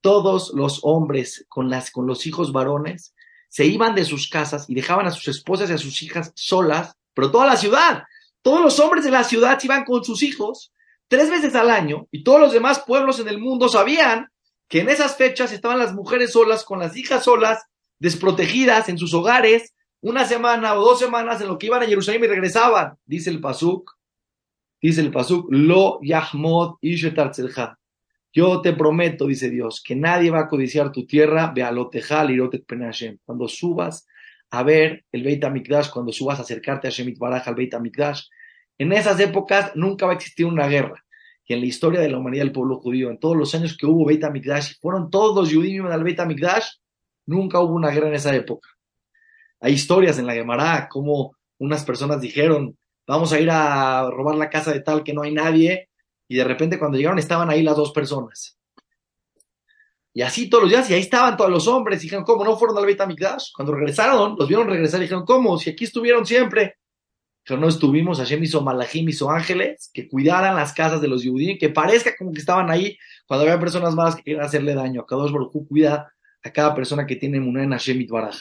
Todos 0.00 0.52
los 0.54 0.78
hombres 0.82 1.44
con, 1.48 1.68
las, 1.68 1.90
con 1.90 2.06
los 2.06 2.26
hijos 2.26 2.52
varones 2.52 3.12
se 3.50 3.66
iban 3.66 3.94
de 3.94 4.04
sus 4.04 4.28
casas 4.28 4.64
y 4.68 4.74
dejaban 4.74 5.06
a 5.06 5.10
sus 5.10 5.28
esposas 5.28 5.68
y 5.68 5.74
a 5.74 5.78
sus 5.78 6.02
hijas 6.02 6.32
solas, 6.34 6.96
pero 7.12 7.30
toda 7.30 7.46
la 7.46 7.56
ciudad, 7.56 8.04
todos 8.40 8.62
los 8.62 8.78
hombres 8.78 9.04
de 9.04 9.10
la 9.10 9.24
ciudad 9.24 9.58
se 9.58 9.66
iban 9.66 9.84
con 9.84 10.02
sus 10.04 10.22
hijos 10.22 10.72
tres 11.08 11.28
veces 11.28 11.54
al 11.56 11.68
año 11.68 12.06
y 12.12 12.22
todos 12.22 12.40
los 12.40 12.52
demás 12.52 12.84
pueblos 12.86 13.18
en 13.18 13.28
el 13.28 13.38
mundo 13.38 13.68
sabían 13.68 14.28
que 14.68 14.80
en 14.80 14.88
esas 14.88 15.16
fechas 15.16 15.52
estaban 15.52 15.80
las 15.80 15.92
mujeres 15.92 16.32
solas, 16.32 16.64
con 16.64 16.78
las 16.78 16.96
hijas 16.96 17.24
solas, 17.24 17.64
desprotegidas 17.98 18.88
en 18.88 18.98
sus 18.98 19.12
hogares, 19.12 19.74
una 20.00 20.24
semana 20.24 20.74
o 20.74 20.84
dos 20.84 21.00
semanas 21.00 21.40
en 21.40 21.48
lo 21.48 21.58
que 21.58 21.66
iban 21.66 21.82
a 21.82 21.86
Jerusalén 21.86 22.22
y 22.22 22.28
regresaban, 22.28 22.96
dice 23.04 23.30
el 23.30 23.40
Pasuk. 23.40 23.98
Dice 24.80 25.00
el 25.00 25.10
Pasuk, 25.10 25.48
Lo 25.50 25.98
Yahmod 26.02 26.76
Yo 28.32 28.60
te 28.60 28.72
prometo, 28.72 29.26
dice 29.26 29.50
Dios, 29.50 29.82
que 29.84 29.96
nadie 29.96 30.30
va 30.30 30.40
a 30.40 30.48
codiciar 30.48 30.92
tu 30.92 31.04
tierra, 31.04 31.52
vealotejal 31.52 32.30
irotet 32.30 32.64
penashem. 32.64 33.18
Cuando 33.24 33.48
subas 33.48 34.06
a 34.50 34.62
ver 34.62 35.04
el 35.10 35.24
Beit 35.24 35.42
HaMikdash, 35.42 35.90
cuando 35.90 36.12
subas 36.12 36.38
a 36.38 36.42
acercarte 36.42 36.86
a 36.86 36.90
Shemit 36.90 37.18
Baraj 37.18 37.48
al 37.48 37.56
Beit 37.56 37.74
HaMikdash, 37.74 38.22
en 38.78 38.92
esas 38.92 39.18
épocas 39.18 39.72
nunca 39.74 40.06
va 40.06 40.12
a 40.12 40.14
existir 40.14 40.46
una 40.46 40.68
guerra. 40.68 41.04
Y 41.44 41.54
en 41.54 41.60
la 41.60 41.66
historia 41.66 42.00
de 42.00 42.08
la 42.08 42.18
humanidad 42.18 42.44
del 42.44 42.52
pueblo 42.52 42.78
judío, 42.78 43.10
en 43.10 43.18
todos 43.18 43.36
los 43.36 43.52
años 43.56 43.76
que 43.76 43.86
hubo 43.86 44.06
Beit 44.06 44.22
HaMikdash, 44.22 44.74
fueron 44.80 45.10
todos 45.10 45.34
los 45.34 45.52
judíos 45.52 45.90
al 45.90 46.04
Beit 46.04 46.20
HaMikdash, 46.20 46.66
nunca 47.26 47.58
hubo 47.58 47.74
una 47.74 47.90
guerra 47.90 48.08
en 48.08 48.14
esa 48.14 48.34
época. 48.34 48.68
Hay 49.60 49.72
historias 49.72 50.18
en 50.20 50.26
la 50.26 50.34
Gemara, 50.34 50.88
como 50.88 51.36
unas 51.58 51.84
personas 51.84 52.20
dijeron, 52.20 52.78
vamos 53.06 53.32
a 53.32 53.40
ir 53.40 53.50
a 53.50 54.08
robar 54.08 54.36
la 54.36 54.48
casa 54.48 54.72
de 54.72 54.80
tal 54.80 55.02
que 55.02 55.12
no 55.12 55.22
hay 55.22 55.34
nadie, 55.34 55.89
y 56.30 56.36
de 56.36 56.44
repente 56.44 56.78
cuando 56.78 56.96
llegaron 56.96 57.18
estaban 57.18 57.50
ahí 57.50 57.60
las 57.60 57.76
dos 57.76 57.90
personas. 57.90 58.56
Y 60.14 60.22
así 60.22 60.48
todos 60.48 60.62
los 60.62 60.70
días, 60.70 60.88
y 60.88 60.94
ahí 60.94 61.00
estaban 61.00 61.36
todos 61.36 61.50
los 61.50 61.66
hombres, 61.66 61.98
y 61.98 62.02
dijeron, 62.04 62.24
¿cómo 62.24 62.44
no 62.44 62.56
fueron 62.56 62.78
al 62.78 62.86
Beit 62.86 63.00
HaMikdash? 63.00 63.50
Cuando 63.52 63.74
regresaron, 63.74 64.36
los 64.38 64.46
vieron 64.46 64.68
regresar, 64.68 65.00
y 65.00 65.02
dijeron, 65.02 65.24
¿cómo? 65.24 65.58
Si 65.58 65.70
aquí 65.70 65.84
estuvieron 65.84 66.24
siempre. 66.24 66.76
Pero 67.44 67.58
no 67.58 67.66
estuvimos, 67.66 68.18
Hashem 68.18 68.44
hizo 68.44 68.60
malajim, 68.60 69.08
hizo 69.08 69.28
ángeles, 69.28 69.90
que 69.92 70.08
cuidaran 70.08 70.54
las 70.54 70.72
casas 70.72 71.00
de 71.00 71.08
los 71.08 71.24
judíos, 71.24 71.58
que 71.58 71.68
parezca 71.68 72.14
como 72.16 72.30
que 72.30 72.38
estaban 72.38 72.70
ahí 72.70 72.96
cuando 73.26 73.44
había 73.44 73.58
personas 73.58 73.96
malas 73.96 74.14
que 74.14 74.22
querían 74.22 74.44
hacerle 74.44 74.74
daño. 74.74 75.04
Cada 75.06 75.22
dos 75.22 75.32
cuida 75.68 76.12
a 76.44 76.52
cada 76.52 76.76
persona 76.76 77.06
que 77.06 77.16
tiene 77.16 77.40
una 77.40 77.64
en 77.64 77.72
Hashem 77.72 78.00
Itbaraj. 78.02 78.36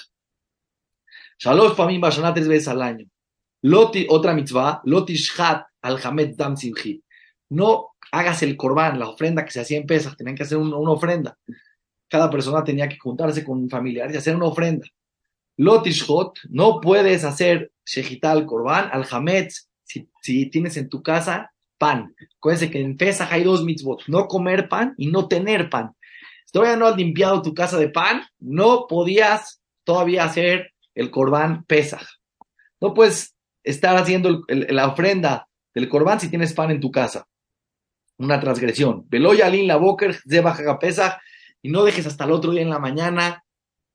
Shalosh 1.40 1.76
Famim 1.76 2.00
Bashanat 2.00 2.36
tres 2.36 2.48
veces 2.48 2.68
al 2.68 2.84
año. 2.84 3.08
Loti, 3.64 4.06
otra 4.10 4.36
mitzvah, 4.36 4.82
Loti 4.86 5.16
Shat 5.16 5.66
al 5.82 6.00
Hamed 6.04 6.36
Dam 6.36 6.56
Simchi. 6.56 7.02
No 7.50 7.90
hagas 8.12 8.44
el 8.44 8.56
corbán, 8.56 9.00
la 9.00 9.10
ofrenda 9.10 9.46
que 9.46 9.52
se 9.52 9.62
hacía 9.62 9.78
en 9.78 9.86
Pesach, 9.86 10.16
tenían 10.16 10.36
que 10.36 10.44
hacer 10.44 10.58
una, 10.58 10.78
ofrenda. 10.78 11.38
Cada 12.08 12.30
persona 12.30 12.64
tenía 12.64 12.88
que 12.90 12.98
juntarse 12.98 13.44
con 13.44 13.70
familiares 13.70 14.14
y 14.14 14.18
hacer 14.18 14.36
una 14.36 14.46
ofrenda. 14.46 14.88
Lotishot, 15.58 16.40
no 16.50 16.80
puedes 16.80 17.24
hacer 17.24 17.72
shejital 17.86 18.46
corbán 18.46 18.90
al 18.92 19.06
Hametz 19.10 19.68
si, 19.84 20.50
tienes 20.50 20.78
en 20.78 20.90
tu 20.90 21.02
casa 21.02 21.52
pan. 21.78 22.16
Acuérdense 22.38 22.70
que 22.70 22.80
en 22.80 22.98
Pesach 22.98 23.32
hay 23.32 23.44
dos 23.44 23.64
mitzvot, 23.64 24.04
no 24.08 24.28
comer 24.28 24.70
pan 24.70 24.94
y 24.98 25.08
no 25.08 25.28
tener 25.28 25.70
pan. 25.70 25.96
Si 26.46 26.52
todavía 26.54 26.78
no 26.78 26.88
has 26.88 26.96
limpiado 26.96 27.42
tu 27.42 27.54
casa 27.54 27.78
de 27.78 27.90
pan, 27.90 28.24
no 28.40 28.86
podías 28.88 29.62
todavía 29.84 30.24
hacer 30.24 30.74
el 30.96 31.12
corbán 31.12 31.64
Pesach. 31.66 32.06
No 32.82 32.94
puedes 32.94 33.36
estar 33.64 33.98
haciendo 33.98 34.44
la 34.48 34.88
ofrenda 34.88 35.48
del 35.74 35.90
corbán 35.90 36.20
si 36.20 36.30
tienes 36.30 36.54
pan 36.54 36.72
en 36.72 36.80
tu 36.80 36.92
casa. 36.92 37.28
Una 38.20 38.40
transgresión. 38.40 39.06
Veloyalin 39.10 39.68
la 39.68 39.78
boker 39.78 40.20
baja 40.44 40.78
Pesach 40.78 41.20
y 41.62 41.70
no 41.70 41.84
dejes 41.84 42.06
hasta 42.06 42.26
el 42.26 42.32
otro 42.32 42.52
día 42.52 42.62
en 42.62 42.70
la 42.70 42.80
mañana 42.80 43.44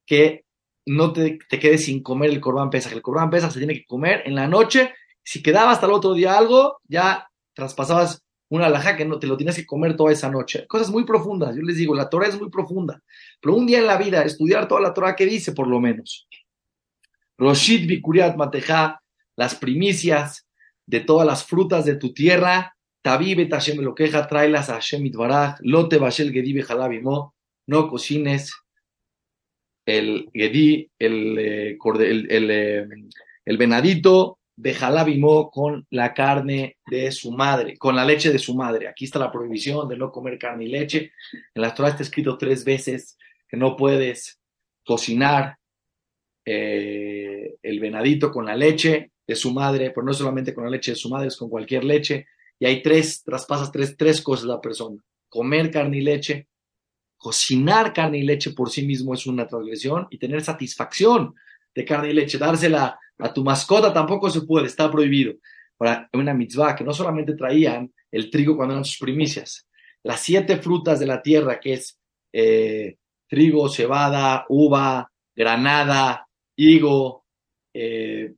que 0.07 0.45
no 0.87 1.13
te, 1.13 1.39
quedes 1.49 1.85
sin 1.85 2.03
comer 2.03 2.31
el 2.31 2.41
corbán 2.41 2.71
Pesach. 2.71 2.93
El 2.93 3.03
corbán 3.03 3.31
Pesach 3.31 3.53
se 3.53 3.59
tiene 3.59 3.75
que 3.75 3.87
comer 3.87 4.23
en 4.27 4.35
la 4.35 4.49
noche. 4.49 4.93
Si 5.23 5.43
quedaba 5.43 5.71
hasta 5.71 5.87
el 5.87 5.93
otro 5.93 6.15
día 6.15 6.37
algo, 6.37 6.81
ya 6.85 7.29
traspasabas 7.55 8.23
una 8.49 8.67
alhaja 8.67 8.97
que 8.97 9.05
no 9.05 9.19
te 9.19 9.27
lo 9.27 9.37
tienes 9.37 9.57
que 9.57 9.67
comer 9.67 9.97
toda 9.97 10.13
esa 10.13 10.31
noche. 10.31 10.67
Cosas 10.67 10.91
muy 10.91 11.05
profundas. 11.05 11.57
Yo 11.57 11.63
les 11.63 11.77
digo, 11.77 11.95
la 11.95 12.09
Torah 12.09 12.29
es 12.29 12.39
muy 12.39 12.51
profunda. 12.51 13.03
Pero 13.41 13.55
un 13.55 13.67
día 13.67 13.79
en 13.79 13.87
la 13.87 13.97
vida, 13.97 14.23
estudiar 14.23 14.69
toda 14.69 14.81
la 14.81 14.95
Torah 14.95 15.17
que 15.17 15.27
dice, 15.27 15.53
por 15.53 15.67
lo 15.67 15.81
menos. 15.81 16.29
Roshit 17.39 17.87
Bikuriat 17.87 18.37
Mateja, 18.37 19.03
las 19.37 19.55
primicias 19.55 20.47
de 20.87 21.01
todas 21.01 21.27
las 21.27 21.45
frutas 21.45 21.85
de 21.85 21.97
tu 21.97 22.13
tierra. 22.13 22.74
Tabibe 23.05 23.45
Tashem 23.45 23.83
lo 23.83 23.95
queja, 23.95 24.27
tráelas 24.27 24.71
a 24.71 24.77
Hashem 24.77 25.05
Itbaraj, 25.05 25.59
lote 25.61 25.99
bashel 25.99 26.33
gedi 26.33 26.63
jalabimo, 26.63 27.35
no 27.67 27.87
cocines 27.87 28.51
el 29.85 30.31
gedi, 30.33 30.91
el, 30.99 31.39
eh, 31.39 31.79
el, 31.99 32.27
el, 32.31 32.51
eh, 32.51 32.87
el 33.45 33.57
venadito 33.59 34.39
de 34.57 34.73
jalabimo 34.73 35.51
con 35.51 35.87
la 35.91 36.15
carne 36.15 36.79
de 36.87 37.13
su 37.13 37.31
madre, 37.31 37.77
con 37.77 37.95
la 37.95 38.07
leche 38.07 38.33
de 38.33 38.39
su 38.39 38.55
madre. 38.55 38.89
Aquí 38.89 39.05
está 39.05 39.19
la 39.19 39.31
prohibición 39.31 39.87
de 39.87 39.99
no 39.99 40.11
comer 40.11 40.39
carne 40.39 40.65
y 40.65 40.69
leche. 40.69 41.13
En 41.55 41.61
la 41.61 41.75
Torah 41.75 41.91
está 41.91 42.05
escrito 42.05 42.39
tres 42.39 42.65
veces 42.65 43.19
que 43.47 43.59
no 43.59 43.77
puedes 43.77 44.41
cocinar 44.83 45.59
eh, 46.47 47.57
el 47.63 47.81
venadito 47.81 48.31
con 48.31 48.47
la 48.47 48.57
leche 48.57 49.11
de 49.27 49.35
su 49.35 49.53
madre, 49.53 49.91
pero 49.91 50.07
no 50.07 50.15
solamente 50.15 50.55
con 50.55 50.65
la 50.65 50.71
leche 50.71 50.93
de 50.93 50.97
su 50.97 51.11
madre, 51.11 51.29
es 51.29 51.37
con 51.37 51.51
cualquier 51.51 51.85
leche. 51.85 52.29
Y 52.59 52.67
hay 52.67 52.83
tres, 52.83 53.23
traspasas 53.25 53.71
tres, 53.73 53.97
tres 53.97 54.23
cosas 54.23 54.47
la 54.47 54.61
persona. 54.61 55.03
Comer 55.29 55.71
carne 55.71 55.99
y 55.99 56.01
leche, 56.03 56.49
cocinar 57.17 57.93
carne 57.93 58.19
y 58.19 58.23
leche 58.23 58.53
por 58.53 58.71
sí 58.71 58.87
mismo 58.87 59.15
es 59.15 59.27
una 59.27 59.47
transgresión 59.47 60.07
y 60.11 60.19
tener 60.19 60.43
satisfacción 60.43 61.35
de 61.75 61.85
carne 61.85 62.11
y 62.11 62.13
leche, 62.15 62.39
dársela 62.39 62.99
a 63.19 63.33
tu 63.33 63.45
mascota 63.45 63.93
tampoco 63.93 64.31
se 64.31 64.43
puede, 64.43 64.67
está 64.67 64.91
prohibido. 64.91 65.35
Para 65.77 66.09
una 66.13 66.35
mitzvah 66.35 66.75
que 66.75 66.85
no 66.85 66.93
solamente 66.93 67.35
traían 67.35 67.93
el 68.11 68.31
trigo 68.31 68.57
cuando 68.57 68.75
eran 68.75 68.85
sus 68.85 68.99
primicias, 68.99 69.69
las 70.03 70.21
siete 70.21 70.59
frutas 70.59 71.01
de 71.01 71.07
la 71.07 71.21
tierra, 71.21 71.59
que 71.59 71.75
es 71.75 71.99
eh, 72.33 72.97
trigo, 73.29 73.69
cebada, 73.69 74.45
uva, 74.49 75.11
granada, 75.35 76.29
higo, 76.57 77.25
eh, 77.73 78.35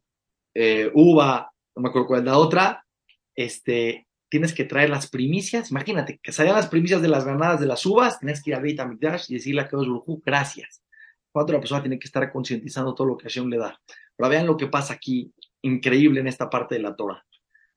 eh, 0.54 0.90
uva, 0.94 1.50
no 1.74 1.82
me 1.82 1.88
acuerdo 1.88 2.08
cuál 2.08 2.20
es 2.20 2.26
la 2.26 2.38
otra, 2.38 2.86
este, 3.34 4.05
tienes 4.36 4.52
que 4.52 4.64
traer 4.64 4.90
las 4.90 5.08
primicias, 5.08 5.70
imagínate, 5.70 6.20
que 6.22 6.30
salían 6.30 6.56
las 6.56 6.68
primicias 6.68 7.00
de 7.00 7.08
las 7.08 7.24
granadas 7.24 7.58
de 7.58 7.64
las 7.64 7.86
uvas, 7.86 8.18
tienes 8.20 8.42
que 8.42 8.50
ir 8.50 8.56
a 8.56 8.60
Beit 8.60 8.78
HaMikdash 8.78 9.30
y 9.30 9.34
decirle 9.36 9.62
a 9.62 9.66
Kadosh 9.66 9.86
Baruj 9.86 10.22
gracias. 10.22 10.82
Cuando 11.32 11.54
la 11.54 11.58
persona 11.58 11.80
tiene 11.80 11.98
que 11.98 12.06
estar 12.06 12.30
concientizando 12.30 12.94
todo 12.94 13.06
lo 13.06 13.16
que 13.16 13.22
Hashem 13.22 13.48
le 13.48 13.56
da. 13.56 13.80
Pero 14.14 14.28
vean 14.28 14.46
lo 14.46 14.54
que 14.54 14.66
pasa 14.66 14.92
aquí, 14.92 15.32
increíble 15.62 16.20
en 16.20 16.26
esta 16.26 16.50
parte 16.50 16.74
de 16.74 16.82
la 16.82 16.94
Torah. 16.94 17.24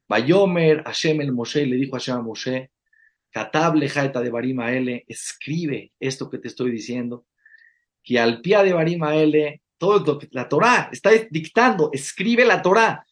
Bayomer 0.05 0.83
Hashem 0.83 1.21
el 1.21 1.31
Moshe 1.31 1.65
le 1.65 1.77
dijo 1.77 1.95
a 1.95 1.99
Hashem 1.99 2.17
a 2.17 2.21
Moshe, 2.21 2.71
Katable 3.31 3.87
Jaeta 3.87 4.19
de 4.19 4.29
Barima 4.29 4.69
L, 4.73 5.05
escribe 5.07 5.93
esto 5.97 6.29
que 6.29 6.39
te 6.39 6.49
estoy 6.49 6.71
diciendo, 6.71 7.25
que 8.03 8.19
al 8.19 8.41
pie 8.41 8.61
de 8.65 8.73
Barima 8.73 9.15
L 9.15 9.61
todo 9.77 9.99
lo 9.99 10.19
que 10.19 10.27
la 10.31 10.49
Torah 10.49 10.89
está 10.91 11.11
dictando, 11.31 11.89
escribe 11.93 12.43
la 12.43 12.61
Torah. 12.61 13.05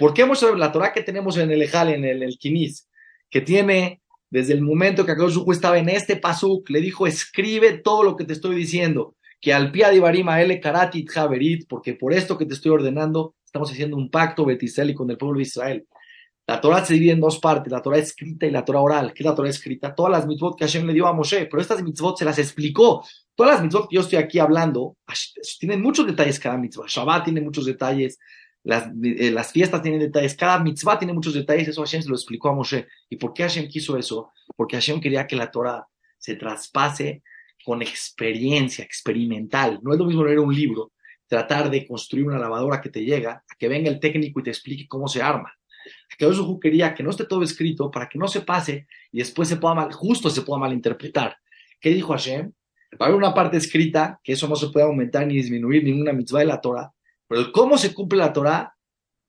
¿Por 0.00 0.14
qué 0.14 0.22
hemos 0.22 0.42
la 0.56 0.72
Torah 0.72 0.94
que 0.94 1.02
tenemos 1.02 1.36
en 1.36 1.50
el 1.50 1.60
Ejal, 1.60 1.90
en 1.90 2.06
el, 2.06 2.22
el 2.22 2.38
que 2.38 3.40
tiene 3.42 4.00
desde 4.30 4.54
el 4.54 4.62
momento 4.62 5.04
que 5.04 5.12
Akadosh 5.12 5.44
estaba 5.52 5.78
en 5.78 5.90
este 5.90 6.16
pasuk, 6.16 6.70
le 6.70 6.80
dijo, 6.80 7.06
escribe 7.06 7.76
todo 7.84 8.02
lo 8.02 8.16
que 8.16 8.24
te 8.24 8.32
estoy 8.32 8.56
diciendo, 8.56 9.14
que 9.42 9.52
al 9.52 9.70
pia 9.70 9.90
de 9.90 10.00
Barima 10.00 10.40
L 10.40 10.58
Karatit 10.58 11.06
Javerit, 11.10 11.68
porque 11.68 11.92
por 11.92 12.14
esto 12.14 12.38
que 12.38 12.46
te 12.46 12.54
estoy 12.54 12.72
ordenando, 12.72 13.34
estamos 13.44 13.70
haciendo 13.70 13.98
un 13.98 14.10
pacto 14.10 14.46
betiseli 14.46 14.94
con 14.94 15.10
el 15.10 15.18
pueblo 15.18 15.36
de 15.36 15.42
Israel. 15.42 15.86
La 16.46 16.62
Torah 16.62 16.82
se 16.82 16.94
divide 16.94 17.12
en 17.12 17.20
dos 17.20 17.38
partes, 17.38 17.70
la 17.70 17.82
Torah 17.82 17.98
escrita 17.98 18.46
y 18.46 18.50
la 18.50 18.64
Torah 18.64 18.80
oral. 18.80 19.12
¿Qué 19.12 19.22
es 19.22 19.26
la 19.26 19.34
Torah 19.34 19.50
escrita? 19.50 19.94
Todas 19.94 20.12
las 20.12 20.26
mitzvot 20.26 20.56
que 20.56 20.64
Hashem 20.64 20.86
le 20.86 20.94
dio 20.94 21.08
a 21.08 21.12
Moshe, 21.12 21.44
pero 21.44 21.60
estas 21.60 21.82
mitzvot 21.82 22.16
se 22.16 22.24
las 22.24 22.38
explicó. 22.38 23.04
Todas 23.34 23.52
las 23.52 23.62
mitzvot 23.62 23.90
que 23.90 23.96
yo 23.96 24.00
estoy 24.00 24.18
aquí 24.18 24.38
hablando, 24.38 24.96
tienen 25.58 25.82
muchos 25.82 26.06
detalles 26.06 26.40
cada 26.40 26.56
mitzvah. 26.56 26.86
Shabbat 26.88 27.24
tiene 27.24 27.42
muchos 27.42 27.66
detalles, 27.66 28.18
las, 28.62 28.90
eh, 29.02 29.30
las, 29.30 29.52
fiestas 29.52 29.82
tienen 29.82 30.00
detalles, 30.00 30.34
cada 30.34 30.58
mitzvah 30.58 30.98
tiene 30.98 31.14
muchos 31.14 31.34
detalles, 31.34 31.68
eso 31.68 31.82
Hashem 31.82 32.02
se 32.02 32.08
lo 32.08 32.14
explicó 32.14 32.48
a 32.48 32.54
Moshe. 32.54 32.86
¿Y 33.08 33.16
por 33.16 33.32
qué 33.32 33.42
Hashem 33.42 33.68
quiso 33.68 33.96
eso? 33.96 34.30
Porque 34.56 34.76
Hashem 34.76 35.00
quería 35.00 35.26
que 35.26 35.36
la 35.36 35.50
Torah 35.50 35.86
se 36.18 36.36
traspase 36.36 37.22
con 37.64 37.82
experiencia 37.82 38.84
experimental. 38.84 39.80
No 39.82 39.92
es 39.92 39.98
lo 39.98 40.04
mismo 40.04 40.24
leer 40.24 40.40
un 40.40 40.54
libro, 40.54 40.92
tratar 41.26 41.70
de 41.70 41.86
construir 41.86 42.26
una 42.26 42.38
lavadora 42.38 42.80
que 42.80 42.90
te 42.90 43.04
llega, 43.04 43.44
a 43.48 43.56
que 43.58 43.68
venga 43.68 43.90
el 43.90 44.00
técnico 44.00 44.40
y 44.40 44.42
te 44.42 44.50
explique 44.50 44.86
cómo 44.88 45.08
se 45.08 45.22
arma 45.22 45.54
que 46.18 46.26
Dios 46.26 46.40
quería 46.60 46.94
que 46.94 47.02
no 47.02 47.10
esté 47.10 47.24
todo 47.24 47.42
escrito 47.42 47.90
para 47.90 48.08
que 48.08 48.18
no 48.18 48.28
se 48.28 48.42
pase 48.42 48.86
y 49.12 49.18
después 49.18 49.48
se 49.48 49.56
pueda 49.56 49.74
mal, 49.74 49.92
justo 49.92 50.30
se 50.30 50.42
pueda 50.42 50.60
malinterpretar. 50.60 51.36
¿Qué 51.80 51.90
dijo 51.90 52.12
Hashem? 52.12 52.52
Va 53.00 53.06
a 53.06 53.08
haber 53.08 53.16
una 53.16 53.32
parte 53.32 53.56
escrita, 53.56 54.20
que 54.22 54.32
eso 54.32 54.48
no 54.48 54.56
se 54.56 54.68
puede 54.68 54.86
aumentar 54.86 55.26
ni 55.26 55.34
disminuir 55.36 55.84
ninguna 55.84 56.12
mitzvah 56.12 56.40
de 56.40 56.46
la 56.46 56.60
Torah, 56.60 56.92
pero 57.30 57.52
cómo 57.52 57.78
se 57.78 57.94
cumple 57.94 58.18
la 58.18 58.32
Torah, 58.32 58.74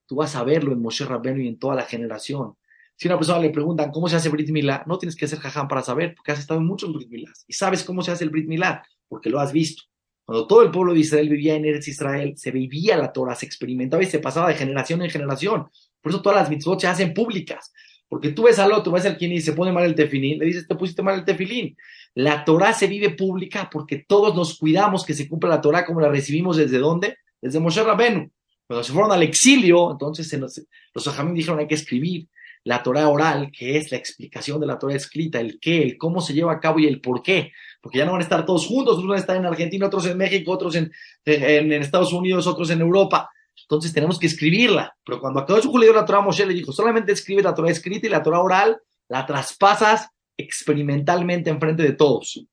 tú 0.07 0.15
vas 0.15 0.35
a 0.35 0.43
verlo 0.43 0.73
en 0.73 0.81
Moshe 0.81 1.05
Rabbenu 1.05 1.39
y 1.43 1.47
en 1.47 1.59
toda 1.59 1.75
la 1.75 1.83
generación. 1.83 2.55
Si 2.95 3.07
a 3.07 3.11
una 3.11 3.19
persona 3.19 3.37
le 3.37 3.51
preguntan 3.51 3.91
cómo 3.91 4.09
se 4.09 4.15
hace 4.15 4.29
Brit 4.29 4.49
Milá, 4.49 4.83
no 4.87 4.97
tienes 4.97 5.15
que 5.15 5.27
ser 5.27 5.37
jajam 5.37 5.67
para 5.67 5.83
saber, 5.83 6.15
porque 6.15 6.31
has 6.31 6.39
estado 6.39 6.59
en 6.59 6.65
muchos 6.65 6.91
Brit 6.91 7.11
Milás 7.11 7.45
y 7.47 7.53
sabes 7.53 7.83
cómo 7.83 8.01
se 8.01 8.09
hace 8.09 8.23
el 8.23 8.31
Brit 8.31 8.47
Milá, 8.47 8.83
porque 9.07 9.29
lo 9.29 9.39
has 9.39 9.53
visto. 9.53 9.83
Cuando 10.25 10.47
todo 10.47 10.63
el 10.63 10.71
pueblo 10.71 10.95
de 10.95 10.99
Israel 10.99 11.29
vivía 11.29 11.53
en 11.53 11.63
Eretz 11.63 11.89
Israel, 11.89 12.33
se 12.37 12.49
vivía 12.49 12.97
la 12.97 13.13
Torah, 13.13 13.35
se 13.35 13.45
experimentaba 13.45 14.01
y 14.01 14.07
se 14.07 14.17
pasaba 14.17 14.47
de 14.47 14.55
generación 14.55 15.03
en 15.03 15.11
generación. 15.11 15.69
Por 16.01 16.11
eso 16.11 16.23
todas 16.23 16.39
las 16.39 16.49
mitzvot 16.49 16.81
se 16.81 16.87
hacen 16.87 17.13
públicas. 17.13 17.71
Porque 18.09 18.31
tú 18.31 18.43
ves 18.43 18.57
al 18.57 18.71
otro, 18.71 18.93
ves 18.93 19.05
al 19.05 19.15
quien 19.15 19.31
y 19.31 19.41
se 19.41 19.53
pone 19.53 19.71
mal 19.71 19.83
el 19.85 19.93
tefilín, 19.93 20.39
le 20.39 20.45
dices, 20.45 20.67
te 20.67 20.73
pusiste 20.73 21.03
mal 21.03 21.19
el 21.19 21.23
tefilín. 21.23 21.77
La 22.15 22.43
Torah 22.45 22.73
se 22.73 22.87
vive 22.87 23.11
pública 23.11 23.69
porque 23.71 24.03
todos 24.07 24.35
nos 24.35 24.57
cuidamos 24.57 25.05
que 25.05 25.13
se 25.13 25.29
cumpla 25.29 25.51
la 25.51 25.61
Torah 25.61 25.85
como 25.85 26.01
la 26.01 26.09
recibimos 26.09 26.57
desde 26.57 26.79
dónde? 26.79 27.17
Desde 27.41 27.59
Moshe 27.59 27.83
Rabenu. 27.83 28.31
Cuando 28.67 28.83
se 28.83 28.93
fueron 28.93 29.11
al 29.11 29.23
exilio, 29.23 29.91
entonces 29.91 30.31
los 30.93 31.07
ajamín 31.07 31.33
dijeron 31.33 31.59
hay 31.59 31.67
que 31.67 31.75
escribir. 31.75 32.27
la 32.63 32.83
Torah 32.83 33.09
oral, 33.09 33.51
que 33.51 33.75
es 33.75 33.91
la 33.91 33.97
explicación 33.97 34.59
de 34.59 34.67
la 34.67 34.77
Torah 34.77 34.95
escrita, 34.95 35.39
el 35.39 35.59
qué, 35.59 35.81
el 35.81 35.97
cómo 35.97 36.21
se 36.21 36.33
lleva 36.33 36.53
a 36.53 36.59
cabo 36.59 36.77
y 36.79 36.85
el 36.85 37.01
por 37.01 37.23
qué, 37.23 37.51
porque 37.81 37.97
ya 37.97 38.05
no 38.05 38.11
van 38.11 38.21
a 38.21 38.23
estar 38.23 38.45
todos 38.45 38.67
juntos, 38.67 38.99
unos 38.99 39.07
van 39.07 39.17
a 39.17 39.19
estar 39.19 39.35
en 39.35 39.47
Argentina, 39.47 39.87
otros 39.87 40.05
en 40.05 40.15
México, 40.15 40.51
otros 40.51 40.75
en, 40.75 40.91
Estados 41.25 42.13
Unidos, 42.13 42.45
otros 42.45 42.69
en 42.69 42.81
Europa. 42.81 43.31
Entonces 43.63 43.91
tenemos 43.91 44.19
que 44.19 44.27
escribirla. 44.27 44.95
Pero 45.03 45.19
cuando 45.19 45.39
acabó 45.39 45.59
su 45.59 45.75
le 45.77 45.87
dio 45.87 45.95
la 45.95 46.05
Torah 46.05 46.21
Moshe, 46.21 46.45
le 46.45 46.53
dijo, 46.53 46.71
solamente 46.71 47.11
escribe 47.11 47.41
la 47.41 47.55
Torah 47.55 47.71
escrita 47.71 48.05
y 48.05 48.09
la 48.11 48.21
Torah 48.21 48.41
oral 48.41 48.79
la 49.09 49.25
traspasas 49.25 50.07
experimentalmente 50.37 51.49
enfrente 51.49 51.83
de 51.83 51.93
todos. 51.93 52.45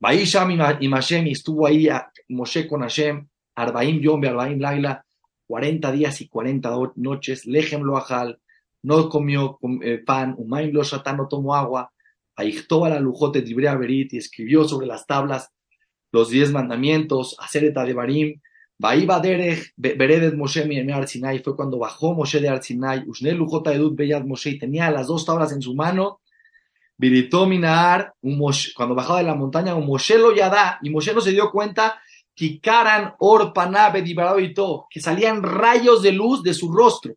Sham 0.00 0.78
y 0.80 0.88
Mashem 0.88 1.26
y 1.26 1.32
estuvo 1.32 1.66
ahí 1.66 1.88
a 1.88 2.10
Moshe 2.28 2.66
con 2.66 2.82
Hashem, 2.82 3.28
Arbaim 3.60 4.00
Yom, 4.00 4.24
Arbaim 4.24 4.58
Laila, 4.58 5.04
40 5.46 5.92
días 5.92 6.20
y 6.20 6.28
40 6.28 6.70
noches, 6.96 7.46
Lejem 7.46 7.82
Loajal, 7.82 8.38
no 8.82 9.08
comió 9.08 9.58
eh, 9.82 9.98
pan, 9.98 10.34
Umaim 10.38 10.72
Lo 10.72 10.82
Shatan, 10.82 11.16
no 11.16 11.28
tomó 11.28 11.54
agua, 11.54 11.92
Aichtoba 12.36 12.88
la 12.88 13.00
Lujote 13.00 13.42
Dibrea 13.42 13.76
Berit 13.76 14.14
y 14.14 14.18
escribió 14.18 14.64
sobre 14.64 14.86
las 14.86 15.06
tablas 15.06 15.50
los 16.12 16.30
diez 16.30 16.50
mandamientos, 16.50 17.36
Acereta 17.38 17.84
de 17.84 17.94
Barim, 17.94 18.40
Baiba 18.78 19.20
Derech, 19.20 19.72
Beredet 19.76 20.34
Moshe 20.34 20.64
Miemar 20.64 21.06
Sinai, 21.06 21.40
fue 21.40 21.54
cuando 21.54 21.78
bajó 21.78 22.14
Moshe 22.14 22.40
de 22.40 22.48
Arsinai, 22.48 23.04
Usnel 23.06 23.36
Lujota 23.36 23.74
Edut 23.74 23.94
Beyad 23.94 24.24
Moshe, 24.24 24.50
y 24.50 24.58
tenía 24.58 24.90
las 24.90 25.06
dos 25.06 25.24
tablas 25.24 25.52
en 25.52 25.60
su 25.60 25.74
mano, 25.74 26.20
Viritó 26.96 27.46
Minar, 27.46 28.14
cuando 28.74 28.94
bajaba 28.94 29.18
de 29.18 29.26
la 29.26 29.34
montaña, 29.34 29.74
un 29.74 29.86
Moshe 29.86 30.18
lo 30.18 30.34
yada, 30.34 30.78
y 30.82 30.90
Moshe 30.90 31.12
no 31.12 31.20
se 31.20 31.32
dio 31.32 31.50
cuenta, 31.50 32.00
Kikaran 32.40 33.16
Or 33.18 33.52
que 34.88 35.00
salían 35.00 35.42
rayos 35.42 36.00
de 36.00 36.12
luz 36.12 36.42
de 36.42 36.54
su 36.54 36.72
rostro. 36.72 37.12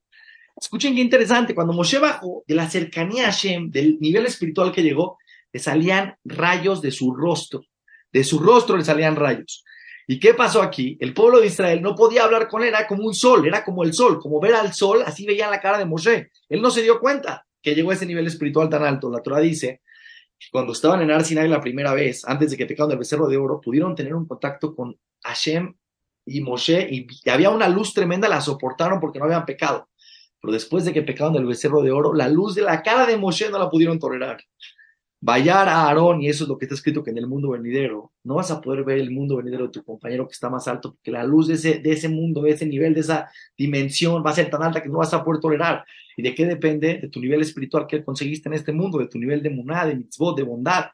Escuchen 0.54 0.94
qué 0.96 1.00
interesante, 1.00 1.56
cuando 1.56 1.72
Moshe 1.72 1.98
bajó 1.98 2.44
de 2.46 2.56
la 2.56 2.70
cercanía 2.70 3.24
a 3.24 3.32
Hashem, 3.32 3.72
del 3.72 4.00
nivel 4.02 4.26
espiritual 4.26 4.74
que 4.74 4.84
llegó, 4.84 5.18
le 5.54 5.62
salían 5.62 6.18
rayos 6.26 6.82
de 6.82 6.92
su 6.92 7.16
rostro. 7.16 7.64
De 8.12 8.26
su 8.26 8.38
rostro 8.38 8.76
le 8.76 8.84
salían 8.84 9.16
rayos. 9.16 9.64
¿Y 10.08 10.20
qué 10.20 10.34
pasó 10.34 10.62
aquí? 10.62 10.98
El 11.00 11.14
pueblo 11.14 11.40
de 11.40 11.48
Israel 11.48 11.82
no 11.82 11.96
podía 11.96 12.26
hablar 12.26 12.50
con 12.50 12.62
él, 12.62 12.68
era 12.68 12.86
como 12.86 13.06
un 13.06 13.14
sol, 13.16 13.48
era 13.48 13.64
como 13.64 13.86
el 13.86 13.94
sol, 13.94 14.20
como 14.20 14.42
ver 14.42 14.56
al 14.56 14.74
sol, 14.74 15.04
así 15.06 15.26
veían 15.26 15.52
la 15.52 15.62
cara 15.62 15.78
de 15.78 15.86
Moshe. 15.86 16.32
Él 16.50 16.62
no 16.62 16.70
se 16.70 16.82
dio 16.82 17.00
cuenta 17.00 17.46
que 17.62 17.74
llegó 17.74 17.92
a 17.92 17.94
ese 17.94 18.06
nivel 18.06 18.28
espiritual 18.28 18.68
tan 18.68 18.84
alto. 18.84 19.10
La 19.10 19.24
Torah 19.24 19.40
dice 19.40 19.84
cuando 20.52 20.74
estaban 20.74 21.02
en 21.02 21.12
Arsinai 21.12 21.48
la 21.48 21.62
primera 21.62 21.94
vez, 21.94 22.26
antes 22.26 22.52
de 22.52 22.58
que 22.58 22.66
pecaron 22.66 22.90
del 22.90 23.00
becerro 23.00 23.28
de 23.28 23.38
oro, 23.38 23.62
pudieron 23.62 23.96
tener 23.96 24.14
un 24.14 24.28
contacto 24.28 24.76
con 24.76 24.98
Hashem 25.24 25.74
y 26.26 26.42
Moshe 26.42 26.88
y 26.92 27.30
había 27.30 27.50
una 27.50 27.70
luz 27.70 27.94
tremenda, 27.94 28.28
la 28.28 28.42
soportaron 28.42 29.00
porque 29.00 29.20
no 29.20 29.26
habían 29.26 29.46
pecado. 29.46 29.90
Pero 30.42 30.54
después 30.54 30.84
de 30.84 30.94
que 30.94 31.02
pecaron 31.02 31.34
del 31.34 31.46
becerro 31.46 31.82
de 31.82 31.92
oro, 31.92 32.14
la 32.14 32.28
luz 32.28 32.56
de 32.56 32.64
la 32.64 32.82
cara 32.82 33.06
de 33.06 33.18
Moshe 33.18 33.50
no 33.50 33.60
la 33.60 33.70
pudieron 33.70 33.98
tolerar. 34.00 34.44
Vayar 35.26 35.70
a 35.70 35.84
Aarón, 35.84 36.22
y 36.22 36.28
eso 36.28 36.44
es 36.44 36.50
lo 36.50 36.58
que 36.58 36.66
está 36.66 36.76
escrito 36.76 37.02
que 37.02 37.12
en 37.12 37.18
el 37.18 37.28
mundo 37.28 37.52
venidero, 37.52 38.12
no 38.26 38.36
vas 38.36 38.52
a 38.52 38.60
poder 38.60 38.84
ver 38.84 38.98
el 38.98 39.10
mundo 39.10 39.38
venidero 39.38 39.68
de 39.68 39.72
tu 39.72 39.82
compañero 39.82 40.28
que 40.28 40.34
está 40.34 40.50
más 40.50 40.68
alto, 40.68 40.96
porque 40.96 41.12
la 41.12 41.24
luz 41.24 41.48
de 41.48 41.54
ese, 41.54 41.80
de 41.80 41.94
ese 41.94 42.10
mundo, 42.10 42.42
de 42.42 42.52
ese 42.52 42.66
nivel, 42.66 42.94
de 42.94 43.00
esa 43.00 43.32
dimensión 43.58 44.22
va 44.22 44.32
a 44.32 44.34
ser 44.34 44.50
tan 44.50 44.62
alta 44.62 44.84
que 44.84 44.90
no 44.90 44.98
vas 44.98 45.14
a 45.14 45.24
poder 45.24 45.40
tolerar. 45.40 45.86
¿Y 46.18 46.24
de 46.24 46.36
qué 46.36 46.46
depende? 46.46 47.00
De 47.02 47.08
tu 47.08 47.22
nivel 47.22 47.40
espiritual 47.40 47.88
que 47.88 48.04
conseguiste 48.04 48.50
en 48.50 48.56
este 48.56 48.74
mundo, 48.74 48.98
de 48.98 49.08
tu 49.08 49.18
nivel 49.18 49.42
de 49.42 49.50
muná, 49.50 49.86
de 49.86 49.96
mitzvot, 49.96 50.36
de 50.36 50.44
bondad. 50.44 50.88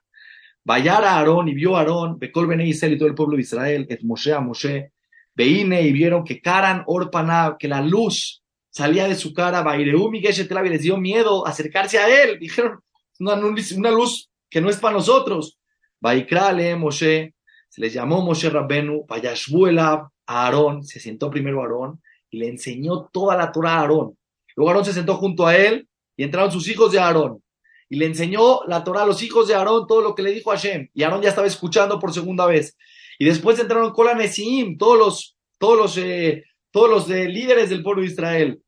Vayar 0.64 1.04
a 1.06 1.18
Aarón 1.18 1.48
y 1.48 1.56
vio 1.56 1.76
a 1.76 1.80
Aarón, 1.80 2.20
Becol 2.20 2.46
Bene 2.46 2.68
Israel 2.68 2.94
y 2.94 2.98
todo 3.00 3.10
el 3.10 3.16
pueblo 3.16 3.36
de 3.36 3.42
Israel, 3.42 3.88
et 3.90 4.04
Moshe 4.04 4.32
a 4.32 4.40
Moshe, 4.40 4.92
Veine 5.34 5.82
y 5.82 5.92
vieron 5.92 6.24
que 6.24 6.40
Karan 6.40 6.84
Orpana, 6.86 7.56
que 7.58 7.68
la 7.68 7.82
luz 7.82 8.44
salía 8.70 9.08
de 9.08 9.16
su 9.16 9.34
cara, 9.34 9.64
Baireu 9.64 10.12
Miguel 10.12 10.36
y 10.38 10.70
les 10.70 10.82
dio 10.84 10.98
miedo 10.98 11.48
acercarse 11.48 11.98
a 11.98 12.24
él. 12.24 12.38
Dijeron, 12.38 12.80
una, 13.20 13.36
una 13.36 13.92
luz 13.92 14.30
que 14.50 14.62
no 14.62 14.70
es 14.70 14.78
para 14.78 14.96
nosotros. 14.96 15.58
Vaikrale 16.00 16.76
Moshe, 16.76 17.34
se 17.68 17.82
les 17.82 17.94
llamó 17.94 18.22
Moshe 18.22 18.50
Rabbenu, 18.50 19.06
Vayashbuela 19.08 20.10
a 20.26 20.46
Aarón, 20.46 20.84
se 20.84 21.00
sentó 21.00 21.30
primero 21.30 21.62
Aarón 21.62 22.02
y 22.30 22.40
le 22.40 22.48
enseñó 22.48 23.10
toda 23.12 23.36
la 23.36 23.52
Torah 23.52 23.74
a 23.74 23.80
Aarón. 23.82 24.18
Luego 24.56 24.70
Aarón 24.70 24.86
se 24.86 24.94
sentó 24.94 25.16
junto 25.16 25.46
a 25.46 25.56
él 25.56 25.88
y 26.16 26.24
entraron 26.24 26.52
sus 26.52 26.68
hijos 26.68 26.92
de 26.92 27.00
Aarón. 27.00 27.44
Y 27.90 27.98
le 27.98 28.06
enseñó 28.06 28.62
la 28.68 28.84
Torah 28.84 29.04
a 29.04 29.06
los 29.06 29.24
hijos 29.24 29.48
de 29.48 29.56
Aarón 29.56 29.88
todo 29.88 30.02
lo 30.02 30.14
que 30.14 30.22
le 30.22 30.32
dijo 30.32 30.52
Hashem. 30.52 30.90
Y 30.94 31.04
Aarón 31.04 31.22
ya 31.22 31.30
estaba 31.30 31.48
escuchando 31.48 32.00
por 32.00 32.14
segunda 32.14 32.46
vez. 32.46 32.78
Y 33.18 33.26
después 33.26 33.60
entraron 33.60 33.92
Kola 33.92 34.14
Nesim, 34.14 34.78
todos 34.78 34.98
los, 34.98 35.38
todos 35.58 35.78
los, 35.78 35.98
eh, 35.98 36.46
todos 36.72 36.90
los 36.90 37.10
eh, 37.10 37.28
líderes 37.28 37.70
del 37.70 37.84
pueblo 37.84 38.02
de 38.02 38.08
Israel, 38.08 38.62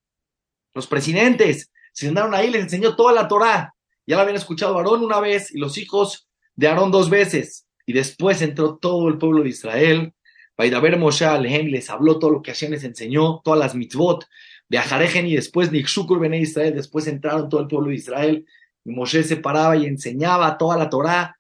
los 0.73 0.87
presidentes, 0.87 1.71
se 1.93 2.05
sentaron 2.05 2.33
ahí, 2.33 2.49
les 2.49 2.63
enseñó 2.63 2.95
toda 2.95 3.13
la 3.13 3.27
Torah. 3.27 3.73
Ya 4.11 4.17
la 4.17 4.23
habían 4.23 4.35
escuchado 4.35 4.77
Aarón 4.77 5.05
una 5.05 5.21
vez 5.21 5.55
y 5.55 5.57
los 5.57 5.77
hijos 5.77 6.27
de 6.57 6.67
Aarón 6.67 6.91
dos 6.91 7.09
veces. 7.09 7.65
Y 7.85 7.93
después 7.93 8.41
entró 8.41 8.75
todo 8.75 9.07
el 9.07 9.17
pueblo 9.17 9.41
de 9.41 9.47
Israel. 9.47 10.13
ver 10.57 10.97
Moshe 10.97 11.23
Alehem 11.23 11.67
les 11.67 11.89
habló 11.89 12.19
todo 12.19 12.29
lo 12.29 12.41
que 12.41 12.51
Hashem 12.51 12.71
les 12.71 12.83
enseñó, 12.83 13.39
todas 13.41 13.57
las 13.57 13.73
mitzvot. 13.73 14.25
Viajarejen 14.67 15.27
y 15.27 15.35
después 15.37 15.71
Nixukur 15.71 16.19
Bene 16.19 16.41
Israel. 16.41 16.75
Después 16.75 17.07
entraron 17.07 17.47
todo 17.47 17.61
el 17.61 17.67
pueblo 17.67 17.87
de 17.87 17.95
Israel. 17.95 18.45
Y 18.83 18.91
Moshe 18.91 19.23
se 19.23 19.37
paraba 19.37 19.77
y 19.77 19.85
enseñaba 19.85 20.57
toda 20.57 20.75
la 20.75 20.89
Torah, 20.89 21.39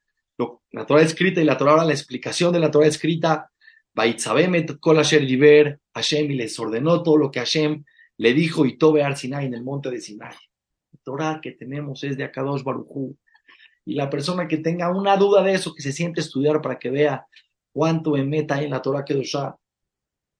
la 0.71 0.85
Torah 0.85 1.01
escrita 1.01 1.41
y 1.41 1.43
la 1.43 1.57
Torah, 1.57 1.83
la 1.83 1.91
explicación 1.91 2.53
de 2.53 2.59
la 2.59 2.71
Torah 2.71 2.87
escrita. 2.87 3.51
Baitzabemet 3.93 4.79
Kol 4.79 4.97
Asher 4.97 5.27
Hashem 5.93 6.31
y 6.31 6.35
les 6.35 6.57
ordenó 6.57 7.03
todo 7.03 7.17
lo 7.17 7.31
que 7.31 7.39
Hashem 7.39 7.83
le 8.15 8.33
dijo 8.33 8.65
y 8.65 8.77
Tobe 8.77 9.03
Ar 9.03 9.17
Sinai 9.17 9.47
en 9.47 9.55
el 9.55 9.61
monte 9.61 9.89
de 9.89 9.99
Sinai. 9.99 10.37
Torah 11.03 11.39
que 11.41 11.51
tenemos 11.51 12.03
es 12.03 12.17
de 12.17 12.23
Akadosh 12.23 12.63
Barujú. 12.63 13.17
Y 13.85 13.95
la 13.95 14.09
persona 14.09 14.47
que 14.47 14.57
tenga 14.57 14.89
una 14.89 15.17
duda 15.17 15.41
de 15.41 15.53
eso, 15.53 15.73
que 15.73 15.81
se 15.81 15.91
siente 15.91 16.21
estudiar 16.21 16.61
para 16.61 16.77
que 16.77 16.89
vea 16.89 17.25
cuánto 17.71 18.15
emeta 18.15 18.55
hay 18.55 18.65
en 18.65 18.71
la 18.71 18.81
Torah 18.81 19.03
Kedoshá. 19.03 19.57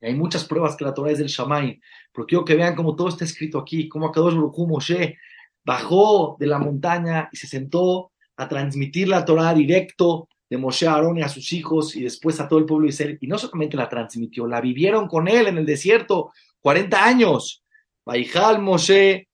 Hay 0.01 0.15
muchas 0.15 0.45
pruebas 0.45 0.75
que 0.75 0.83
la 0.83 0.93
Torah 0.93 1.11
es 1.11 1.19
del 1.19 1.27
Shamay, 1.27 1.79
pero 2.11 2.25
quiero 2.25 2.45
que 2.45 2.55
vean 2.55 2.75
cómo 2.75 2.95
todo 2.95 3.09
está 3.09 3.23
escrito 3.23 3.59
aquí, 3.59 3.87
cómo 3.87 4.07
Akadosh 4.07 4.33
Barujú 4.33 4.67
Moshe 4.67 5.17
bajó 5.63 6.37
de 6.39 6.47
la 6.47 6.59
montaña 6.59 7.29
y 7.31 7.37
se 7.37 7.47
sentó 7.47 8.11
a 8.35 8.47
transmitir 8.47 9.07
la 9.07 9.23
Torah 9.23 9.53
directo 9.53 10.27
de 10.49 10.57
Moshe 10.57 10.87
a 10.87 10.93
Aarón 10.93 11.17
y 11.17 11.21
a 11.21 11.29
sus 11.29 11.53
hijos 11.53 11.95
y 11.95 12.03
después 12.03 12.39
a 12.39 12.47
todo 12.47 12.59
el 12.59 12.65
pueblo 12.65 12.85
de 12.85 12.89
Israel. 12.89 13.17
Y 13.21 13.27
no 13.27 13.37
solamente 13.37 13.77
la 13.77 13.87
transmitió, 13.87 14.47
la 14.47 14.59
vivieron 14.59 15.07
con 15.07 15.27
él 15.27 15.47
en 15.47 15.57
el 15.57 15.65
desierto 15.65 16.33
40 16.61 17.05
años. 17.05 17.63
Baijal 18.05 18.61
Moshe 18.61 19.29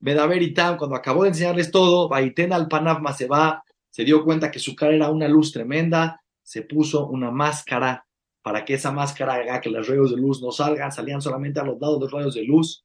Bedaber 0.00 0.42
y 0.42 0.52
Tam, 0.54 0.76
cuando 0.76 0.96
acabó 0.96 1.22
de 1.22 1.28
enseñarles 1.28 1.70
todo, 1.70 2.08
Baiten 2.08 2.52
al 2.52 2.68
Panav 2.68 3.02
va, 3.04 3.62
se 3.90 4.04
dio 4.04 4.24
cuenta 4.24 4.50
que 4.50 4.58
su 4.58 4.74
cara 4.74 4.94
era 4.94 5.10
una 5.10 5.28
luz 5.28 5.52
tremenda, 5.52 6.22
se 6.42 6.62
puso 6.62 7.06
una 7.06 7.30
máscara 7.30 8.06
para 8.42 8.64
que 8.64 8.74
esa 8.74 8.90
máscara 8.90 9.34
haga 9.34 9.60
que 9.60 9.70
los 9.70 9.86
rayos 9.86 10.10
de 10.10 10.16
luz 10.16 10.42
no 10.42 10.50
salgan, 10.50 10.90
salían 10.90 11.20
solamente 11.20 11.60
a 11.60 11.64
los 11.64 11.78
lados 11.78 11.98
de 11.98 12.04
los 12.06 12.12
rayos 12.12 12.34
de 12.34 12.44
luz. 12.44 12.84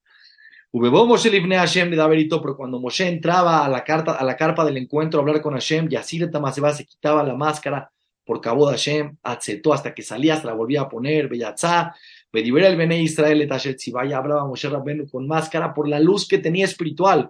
Moshe 0.74 1.30
Hashem 1.32 1.90
pero 1.90 2.58
cuando 2.58 2.80
Moshe 2.80 3.08
entraba 3.08 3.64
a 3.64 3.70
la, 3.70 3.84
carta, 3.86 4.14
a 4.14 4.24
la 4.26 4.36
carpa 4.36 4.66
del 4.66 4.76
encuentro 4.76 5.20
a 5.20 5.22
hablar 5.22 5.42
con 5.42 5.54
Hashem, 5.54 5.88
Yasir 5.88 6.30
Tamaseba 6.30 6.74
se 6.74 6.86
quitaba 6.86 7.24
la 7.24 7.34
máscara 7.34 7.90
por 8.26 8.42
cabo 8.42 8.68
de 8.68 8.74
Hashem, 8.74 9.18
aceptó 9.24 9.74
hasta 9.74 9.94
que 9.94 10.02
salía, 10.02 10.36
se 10.36 10.46
la 10.46 10.54
volvía 10.54 10.82
a 10.82 10.90
poner, 10.90 11.30
Beyatzá, 11.30 11.96
Bedibera 12.36 12.68
el 12.68 12.76
Bene 12.76 13.02
Israel 13.02 13.42
et 13.42 13.92
vaya 13.94 14.18
hablaba 14.18 14.46
Moshe 14.46 14.68
Rabbenu 14.68 15.08
con 15.08 15.26
máscara 15.26 15.74
por 15.74 15.88
la 15.88 16.02
luz 16.02 16.28
que 16.28 16.38
tenía 16.38 16.66
espiritual. 16.66 17.30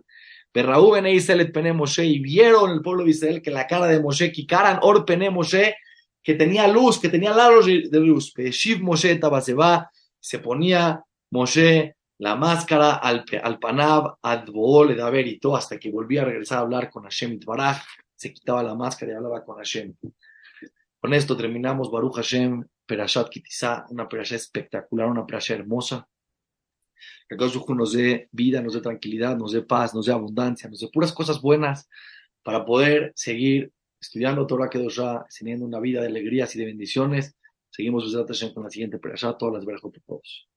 Berraú 0.52 0.94
Bene 0.94 1.14
Israel 1.14 1.42
et 1.42 1.54
Pene 1.54 1.74
Moshe, 1.74 2.04
y 2.04 2.18
vieron 2.18 2.72
el 2.72 2.82
pueblo 2.82 3.04
de 3.04 3.12
Israel 3.12 3.40
que 3.40 3.52
la 3.52 3.68
cara 3.68 3.86
de 3.86 4.00
Moshe, 4.00 4.32
Kikaran 4.32 4.80
Or 4.82 5.06
Pene 5.06 5.30
Moshe, 5.30 5.76
que 6.24 6.34
tenía 6.34 6.68
luz, 6.68 7.00
que 7.00 7.10
tenía 7.10 7.36
lados 7.36 7.68
de 7.68 8.00
luz. 8.00 8.34
Shiv 8.36 8.82
Moshe 8.82 9.16
Tabaseba, 9.18 9.92
se 10.20 10.40
ponía 10.40 11.04
Moshe 11.30 11.96
la 12.18 12.36
máscara 12.36 12.96
al, 12.96 13.26
al 13.44 13.60
Panab, 13.60 14.16
Adbool, 14.24 14.98
y 15.28 15.38
todo, 15.38 15.56
hasta 15.56 15.78
que 15.78 15.92
volvía 15.92 16.24
a 16.24 16.26
regresar 16.26 16.58
a 16.58 16.62
hablar 16.62 16.90
con 16.90 17.04
Hashem 17.04 17.34
Itbaraj, 17.34 17.78
se 18.16 18.34
quitaba 18.34 18.64
la 18.64 18.74
máscara 18.74 19.12
y 19.12 19.16
hablaba 19.16 19.46
con 19.46 19.58
Hashem. 19.58 19.94
Con 21.00 21.14
esto 21.14 21.38
terminamos 21.38 21.92
Baruch 21.92 22.16
Hashem 22.16 22.66
Perashat 22.86 23.30
Kitizá, 23.30 23.86
una 23.90 24.08
perashat 24.08 24.38
espectacular, 24.38 25.08
una 25.08 25.26
perashat 25.26 25.60
hermosa. 25.60 26.08
Que 27.28 27.36
Dios 27.36 27.70
nos 27.70 27.94
dé 27.94 28.30
vida, 28.32 28.62
nos 28.62 28.74
dé 28.74 28.82
tranquilidad, 28.82 29.36
nos 29.38 29.52
dé 29.52 29.62
paz, 29.62 29.94
nos 29.94 30.06
dé 30.06 30.12
abundancia, 30.12 30.70
nos 30.70 30.80
dé 30.80 30.88
puras 30.92 31.12
cosas 31.12 31.42
buenas 31.42 31.90
para 32.44 32.64
poder 32.66 33.12
seguir 33.16 33.72
estudiando 34.00 34.46
Torah 34.46 34.70
Kedoshá, 34.70 35.26
teniendo 35.38 35.66
una 35.66 35.80
vida 35.80 36.02
de 36.02 36.08
alegrías 36.08 36.56
y 36.56 36.60
de 36.60 36.66
bendiciones. 36.66 37.36
Seguimos 37.72 38.06
con 38.54 38.64
la 38.64 38.70
siguiente 38.70 39.00
perashat, 39.00 39.38
todas 39.38 39.56
las 39.56 39.66
veras 39.66 39.82
para 39.82 39.94
todos. 40.06 40.48